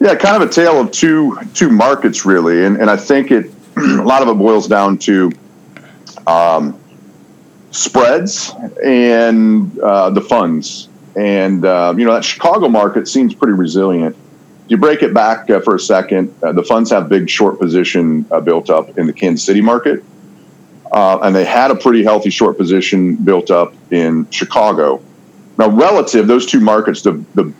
Yeah, 0.00 0.14
kind 0.14 0.42
of 0.42 0.48
a 0.48 0.52
tale 0.52 0.80
of 0.80 0.90
two 0.90 1.38
two 1.54 1.70
markets 1.70 2.24
really, 2.24 2.64
and 2.64 2.76
and 2.76 2.90
I 2.90 2.96
think 2.96 3.30
it 3.30 3.50
a 3.76 4.02
lot 4.02 4.22
of 4.22 4.28
it 4.28 4.34
boils 4.34 4.68
down 4.68 4.98
to 4.98 5.32
um, 6.26 6.78
spreads 7.70 8.52
and 8.84 9.78
uh, 9.78 10.10
the 10.10 10.20
funds. 10.20 10.88
And 11.16 11.64
uh, 11.64 11.94
you 11.96 12.04
know 12.04 12.14
that 12.14 12.24
Chicago 12.24 12.68
market 12.68 13.08
seems 13.08 13.34
pretty 13.34 13.54
resilient 13.54 14.16
you 14.68 14.76
break 14.76 15.02
it 15.02 15.12
back 15.12 15.50
uh, 15.50 15.60
for 15.60 15.74
a 15.74 15.80
second, 15.80 16.34
uh, 16.42 16.52
the 16.52 16.62
funds 16.62 16.90
have 16.90 17.08
big 17.08 17.28
short 17.28 17.58
position 17.58 18.26
uh, 18.30 18.40
built 18.40 18.70
up 18.70 18.98
in 18.98 19.06
the 19.06 19.12
Kansas 19.12 19.44
City 19.44 19.60
market, 19.60 20.02
uh, 20.92 21.18
and 21.22 21.34
they 21.34 21.44
had 21.44 21.70
a 21.70 21.74
pretty 21.74 22.02
healthy 22.02 22.30
short 22.30 22.56
position 22.56 23.16
built 23.16 23.50
up 23.50 23.74
in 23.90 24.28
Chicago. 24.30 25.02
Now, 25.56 25.68
relative, 25.68 26.26
those 26.26 26.46
two 26.46 26.60
markets, 26.60 27.02
the, 27.02 27.12
the 27.34 27.52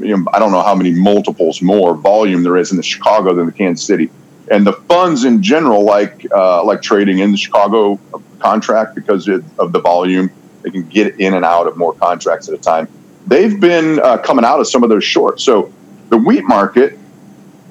you 0.00 0.16
know, 0.16 0.24
I 0.32 0.38
don't 0.38 0.52
know 0.52 0.62
how 0.62 0.74
many 0.74 0.92
multiples 0.92 1.62
more 1.62 1.94
volume 1.94 2.42
there 2.42 2.56
is 2.56 2.70
in 2.70 2.76
the 2.76 2.82
Chicago 2.82 3.34
than 3.34 3.46
the 3.46 3.52
Kansas 3.52 3.86
City. 3.86 4.10
And 4.50 4.66
the 4.66 4.72
funds 4.72 5.24
in 5.24 5.42
general, 5.42 5.84
like 5.84 6.26
uh, 6.32 6.64
like 6.64 6.80
trading 6.82 7.18
in 7.18 7.32
the 7.32 7.36
Chicago 7.36 8.00
contract 8.38 8.94
because 8.94 9.28
of 9.28 9.72
the 9.72 9.80
volume, 9.80 10.30
they 10.62 10.70
can 10.70 10.88
get 10.88 11.20
in 11.20 11.34
and 11.34 11.44
out 11.44 11.66
of 11.66 11.76
more 11.76 11.92
contracts 11.92 12.48
at 12.48 12.54
a 12.54 12.58
time. 12.58 12.88
They've 13.26 13.58
been 13.60 14.00
uh, 14.00 14.18
coming 14.18 14.44
out 14.44 14.60
of 14.60 14.66
some 14.66 14.82
of 14.82 14.88
those 14.88 15.04
shorts. 15.04 15.44
So 15.44 15.72
the 16.08 16.16
wheat 16.16 16.44
market, 16.44 16.98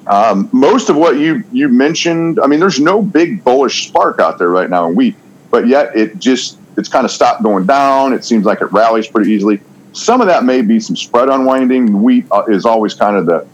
um, 0.06 0.48
most 0.52 0.88
of 0.88 0.96
what 0.96 1.18
you 1.18 1.42
you 1.50 1.68
mentioned, 1.68 2.38
I 2.40 2.46
mean, 2.46 2.60
there's 2.60 2.80
no 2.80 3.02
big 3.02 3.42
bullish 3.42 3.88
spark 3.88 4.20
out 4.20 4.38
there 4.38 4.50
right 4.50 4.70
now 4.70 4.88
in 4.88 4.94
wheat, 4.94 5.16
but 5.50 5.66
yet 5.66 5.96
it 5.96 6.18
just 6.18 6.58
it's 6.78 6.88
kind 6.88 7.04
of 7.04 7.10
stopped 7.10 7.42
going 7.42 7.66
down. 7.66 8.12
It 8.12 8.24
seems 8.24 8.46
like 8.46 8.60
it 8.60 8.72
rallies 8.72 9.08
pretty 9.08 9.32
easily. 9.32 9.60
Some 9.92 10.20
of 10.20 10.28
that 10.28 10.44
may 10.44 10.62
be 10.62 10.78
some 10.78 10.96
spread 10.96 11.28
unwinding. 11.28 12.02
Wheat 12.02 12.26
uh, 12.30 12.44
is 12.48 12.64
always 12.64 12.94
kind 12.94 13.16
of 13.16 13.26
the 13.26 13.46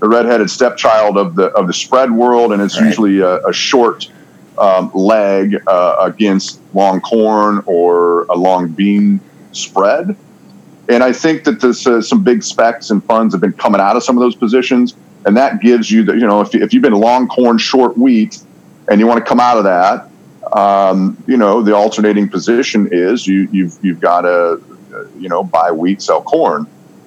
the 0.00 0.08
redheaded 0.08 0.50
stepchild 0.50 1.18
of 1.18 1.36
the 1.36 1.48
of 1.48 1.66
the 1.66 1.74
spread 1.74 2.10
world, 2.10 2.52
and 2.52 2.62
it's 2.62 2.80
right. 2.80 2.86
usually 2.86 3.20
a, 3.20 3.46
a 3.46 3.52
short 3.52 4.10
um, 4.56 4.90
leg 4.94 5.56
uh, 5.66 5.96
against 6.00 6.58
long 6.74 7.02
corn 7.02 7.62
or 7.66 8.22
a 8.24 8.34
long 8.34 8.68
bean 8.68 9.20
spread. 9.52 10.16
And 10.88 11.04
I 11.04 11.12
think 11.12 11.44
that 11.44 11.60
there's 11.60 11.86
uh, 11.86 12.00
some 12.00 12.24
big 12.24 12.42
specs 12.42 12.90
and 12.90 13.04
funds 13.04 13.34
have 13.34 13.42
been 13.42 13.52
coming 13.52 13.80
out 13.80 13.94
of 13.94 14.02
some 14.02 14.16
of 14.16 14.22
those 14.22 14.34
positions, 14.34 14.94
and 15.26 15.36
that 15.36 15.60
gives 15.60 15.90
you 15.90 16.02
the 16.02 16.14
you 16.14 16.26
know 16.26 16.40
if, 16.40 16.54
if 16.54 16.72
you've 16.72 16.82
been 16.82 16.94
long 16.94 17.28
corn, 17.28 17.58
short 17.58 17.98
wheat, 17.98 18.42
and 18.90 19.00
you 19.00 19.06
want 19.06 19.18
to 19.18 19.28
come 19.28 19.38
out 19.38 19.58
of 19.58 19.64
that, 19.64 20.09
um, 20.52 21.22
you 21.26 21.36
know 21.36 21.62
the 21.62 21.74
alternating 21.74 22.28
position 22.28 22.88
is 22.92 23.26
you 23.26 23.48
you've 23.52 23.78
you've 23.82 24.00
got 24.00 24.22
to 24.22 24.62
you 25.18 25.28
know 25.28 25.42
buy 25.44 25.70
wheat, 25.70 26.02
sell 26.02 26.22
corn 26.22 26.66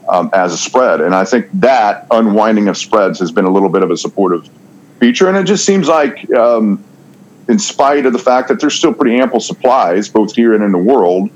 um, 0.09 0.29
as 0.33 0.53
a 0.53 0.57
spread. 0.57 1.01
And 1.01 1.15
I 1.15 1.25
think 1.25 1.47
that 1.53 2.07
unwinding 2.11 2.67
of 2.67 2.77
spreads 2.77 3.19
has 3.19 3.31
been 3.31 3.45
a 3.45 3.49
little 3.49 3.69
bit 3.69 3.83
of 3.83 3.91
a 3.91 3.97
supportive 3.97 4.49
feature. 4.99 5.27
And 5.27 5.37
it 5.37 5.45
just 5.45 5.65
seems 5.65 5.87
like, 5.87 6.29
um, 6.33 6.83
in 7.49 7.59
spite 7.59 8.05
of 8.05 8.13
the 8.13 8.19
fact 8.19 8.47
that 8.47 8.59
there's 8.59 8.75
still 8.75 8.93
pretty 8.93 9.17
ample 9.17 9.39
supplies, 9.39 10.07
both 10.09 10.35
here 10.35 10.53
and 10.53 10.63
in 10.63 10.71
the 10.71 10.77
world, 10.77 11.29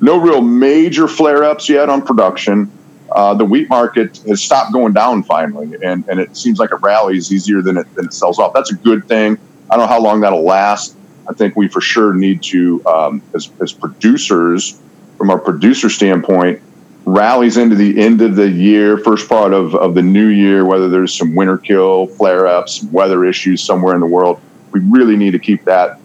no 0.00 0.18
real 0.18 0.40
major 0.40 1.06
flare 1.06 1.44
ups 1.44 1.68
yet 1.68 1.88
on 1.88 2.02
production. 2.02 2.70
Uh, 3.14 3.34
the 3.34 3.44
wheat 3.44 3.68
market 3.68 4.16
has 4.26 4.42
stopped 4.42 4.72
going 4.72 4.94
down 4.94 5.22
finally, 5.22 5.76
and, 5.84 6.08
and 6.08 6.18
it 6.18 6.34
seems 6.34 6.58
like 6.58 6.72
it 6.72 6.80
rallies 6.80 7.30
easier 7.30 7.60
than 7.60 7.76
it, 7.76 7.94
than 7.94 8.06
it 8.06 8.14
sells 8.14 8.38
off. 8.38 8.54
That's 8.54 8.72
a 8.72 8.76
good 8.76 9.06
thing. 9.06 9.38
I 9.70 9.76
don't 9.76 9.86
know 9.86 9.92
how 9.92 10.00
long 10.00 10.20
that'll 10.20 10.42
last. 10.42 10.96
I 11.28 11.32
think 11.34 11.56
we 11.56 11.68
for 11.68 11.80
sure 11.80 12.14
need 12.14 12.42
to, 12.44 12.84
um, 12.86 13.22
as, 13.34 13.50
as 13.60 13.72
producers, 13.72 14.80
from 15.16 15.30
our 15.30 15.38
producer 15.38 15.88
standpoint, 15.88 16.60
rallies 17.04 17.56
into 17.56 17.76
the 17.76 18.00
end 18.00 18.22
of 18.22 18.36
the 18.36 18.48
year, 18.48 18.96
first 18.96 19.28
part 19.28 19.52
of, 19.52 19.74
of 19.74 19.94
the 19.94 20.02
new 20.02 20.28
year, 20.28 20.64
whether 20.64 20.88
there's 20.88 21.16
some 21.16 21.34
winter 21.34 21.58
kill, 21.58 22.06
flare 22.06 22.46
ups, 22.46 22.82
weather 22.84 23.24
issues 23.24 23.62
somewhere 23.62 23.94
in 23.94 24.00
the 24.00 24.06
world, 24.06 24.40
we 24.72 24.80
really 24.80 25.16
need 25.16 25.32
to 25.32 25.38
keep 25.38 25.64
that 25.64 26.00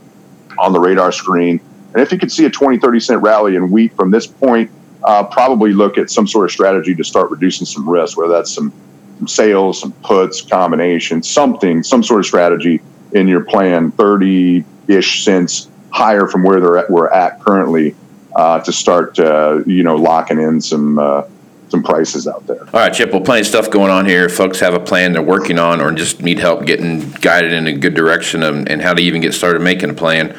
on 0.59 0.73
the 0.73 0.79
radar 0.79 1.11
screen. 1.11 1.59
And 1.93 2.01
if 2.01 2.11
you 2.11 2.17
could 2.17 2.31
see 2.31 2.45
a 2.45 2.49
20, 2.49 2.79
30 2.79 2.99
cent 2.99 3.21
rally 3.21 3.55
in 3.55 3.71
wheat 3.71 3.95
from 3.95 4.11
this 4.11 4.27
point, 4.27 4.71
uh, 5.03 5.23
probably 5.23 5.71
look 5.71 5.97
at 5.97 6.09
some 6.09 6.27
sort 6.27 6.45
of 6.45 6.51
strategy 6.51 6.93
to 6.95 7.03
start 7.03 7.29
reducing 7.31 7.65
some 7.65 7.87
risk, 7.87 8.17
whether 8.17 8.33
that's 8.33 8.51
some, 8.51 8.73
some 9.19 9.27
sales, 9.27 9.79
some 9.79 9.93
puts, 10.03 10.41
combination, 10.41 11.23
something, 11.23 11.83
some 11.83 12.03
sort 12.03 12.19
of 12.19 12.25
strategy 12.25 12.81
in 13.13 13.27
your 13.27 13.41
plan, 13.41 13.91
30 13.91 14.65
ish 14.87 15.23
cents 15.23 15.69
higher 15.89 16.27
from 16.27 16.43
where 16.43 16.59
they're 16.59 16.77
at, 16.77 16.89
we're 16.89 17.09
at 17.09 17.39
currently 17.41 17.95
uh, 18.35 18.59
to 18.59 18.71
start, 18.71 19.17
uh, 19.19 19.61
you 19.65 19.83
know, 19.83 19.95
locking 19.95 20.39
in 20.39 20.61
some 20.61 20.99
uh, 20.99 21.23
some 21.69 21.83
prices 21.83 22.27
out 22.27 22.45
there. 22.47 22.61
All 22.61 22.79
right, 22.79 22.93
Chip. 22.93 23.11
Well, 23.11 23.21
plenty 23.21 23.41
of 23.41 23.47
stuff 23.47 23.69
going 23.69 23.91
on 23.91 24.05
here. 24.05 24.29
Folks 24.29 24.59
have 24.59 24.73
a 24.73 24.79
plan 24.79 25.13
they're 25.13 25.21
working 25.21 25.59
on, 25.59 25.81
or 25.81 25.91
just 25.91 26.21
need 26.21 26.39
help 26.39 26.65
getting 26.65 27.11
guided 27.11 27.51
in 27.51 27.67
a 27.67 27.73
good 27.73 27.93
direction, 27.93 28.43
and, 28.43 28.69
and 28.69 28.81
how 28.81 28.93
to 28.93 29.01
even 29.01 29.21
get 29.21 29.33
started 29.33 29.61
making 29.61 29.89
a 29.89 29.93
plan. 29.93 30.37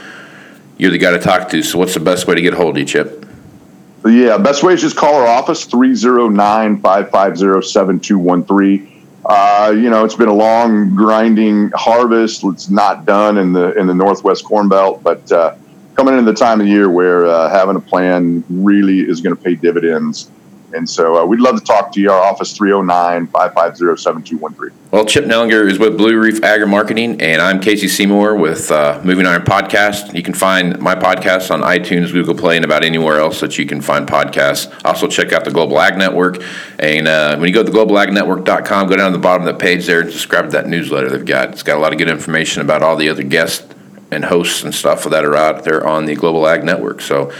You're 0.78 0.90
the 0.90 0.98
guy 0.98 1.10
to 1.10 1.18
talk 1.18 1.48
to. 1.50 1.62
So, 1.62 1.78
what's 1.78 1.94
the 1.94 2.00
best 2.00 2.26
way 2.26 2.36
to 2.36 2.40
get 2.40 2.54
a 2.54 2.56
hold 2.56 2.76
of 2.76 2.78
you, 2.78 2.84
Chip? 2.84 3.26
Yeah, 4.06 4.38
best 4.38 4.62
way 4.62 4.74
is 4.74 4.80
just 4.80 4.96
call 4.96 5.16
our 5.16 5.26
office 5.26 5.64
309 5.64 6.80
550 6.80 7.68
7213. 7.68 8.97
Uh, 9.28 9.74
you 9.76 9.90
know, 9.90 10.06
it's 10.06 10.14
been 10.14 10.28
a 10.28 10.34
long, 10.34 10.94
grinding 10.96 11.70
harvest. 11.74 12.42
It's 12.44 12.70
not 12.70 13.04
done 13.04 13.36
in 13.36 13.52
the 13.52 13.78
in 13.78 13.86
the 13.86 13.94
Northwest 13.94 14.44
Corn 14.44 14.70
Belt, 14.70 15.02
but 15.02 15.30
uh, 15.30 15.54
coming 15.94 16.16
into 16.16 16.30
the 16.30 16.36
time 16.36 16.62
of 16.62 16.66
year 16.66 16.88
where 16.88 17.26
uh, 17.26 17.50
having 17.50 17.76
a 17.76 17.80
plan 17.80 18.42
really 18.48 19.00
is 19.00 19.20
going 19.20 19.36
to 19.36 19.42
pay 19.42 19.54
dividends. 19.54 20.30
And 20.74 20.88
so 20.88 21.16
uh, 21.16 21.24
we'd 21.24 21.40
love 21.40 21.58
to 21.58 21.64
talk 21.64 21.92
to 21.92 22.00
you. 22.00 22.10
Our 22.10 22.20
office 22.20 22.52
309 22.56 23.28
550 23.28 24.02
7213. 24.02 24.76
Well, 24.90 25.04
Chip 25.04 25.24
Nellinger 25.24 25.68
is 25.70 25.78
with 25.78 25.96
Blue 25.96 26.18
Reef 26.18 26.42
Agri 26.42 26.66
Marketing, 26.66 27.20
and 27.20 27.40
I'm 27.40 27.60
Casey 27.60 27.88
Seymour 27.88 28.36
with 28.36 28.70
uh, 28.70 29.00
Moving 29.04 29.26
Iron 29.26 29.42
Podcast. 29.42 30.14
You 30.14 30.22
can 30.22 30.34
find 30.34 30.78
my 30.78 30.94
podcast 30.94 31.50
on 31.50 31.62
iTunes, 31.62 32.12
Google 32.12 32.34
Play, 32.34 32.56
and 32.56 32.64
about 32.64 32.84
anywhere 32.84 33.18
else 33.18 33.40
that 33.40 33.58
you 33.58 33.66
can 33.66 33.80
find 33.80 34.06
podcasts. 34.06 34.72
Also, 34.84 35.06
check 35.06 35.32
out 35.32 35.44
the 35.44 35.50
Global 35.50 35.80
Ag 35.80 35.96
Network. 35.96 36.42
And 36.78 37.08
uh, 37.08 37.36
when 37.36 37.48
you 37.48 37.54
go 37.54 37.62
to 37.62 37.70
globalagnetwork.com, 37.70 38.88
go 38.88 38.96
down 38.96 39.12
to 39.12 39.16
the 39.16 39.22
bottom 39.22 39.46
of 39.46 39.54
the 39.54 39.58
page 39.58 39.86
there 39.86 40.00
and 40.00 40.10
subscribe 40.10 40.46
to 40.46 40.50
that 40.52 40.66
newsletter 40.66 41.08
they've 41.08 41.24
got. 41.24 41.50
It's 41.50 41.62
got 41.62 41.78
a 41.78 41.80
lot 41.80 41.92
of 41.92 41.98
good 41.98 42.08
information 42.08 42.62
about 42.62 42.82
all 42.82 42.96
the 42.96 43.08
other 43.08 43.22
guests 43.22 43.66
and 44.10 44.24
hosts 44.24 44.62
and 44.62 44.74
stuff 44.74 45.04
that 45.04 45.24
are 45.24 45.36
out 45.36 45.64
there 45.64 45.86
on 45.86 46.06
the 46.06 46.14
Global 46.14 46.46
Ag 46.46 46.64
Network. 46.64 47.00
So 47.00 47.32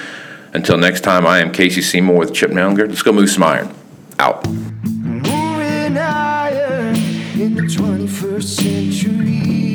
until 0.52 0.76
next 0.76 1.02
time, 1.02 1.26
I 1.26 1.40
am 1.40 1.52
Casey 1.52 1.82
Seymour 1.82 2.16
with 2.16 2.34
Chip 2.34 2.50
Nellinger. 2.50 2.88
Let's 2.88 3.02
go 3.02 3.12
move 3.12 3.30
some 3.30 3.42
iron. 3.42 3.74
Out. 4.18 4.46
Moving 4.48 5.96
iron 5.96 6.96
in 7.38 7.54
the 7.54 7.62
21st 7.62 8.42
century. 8.42 9.67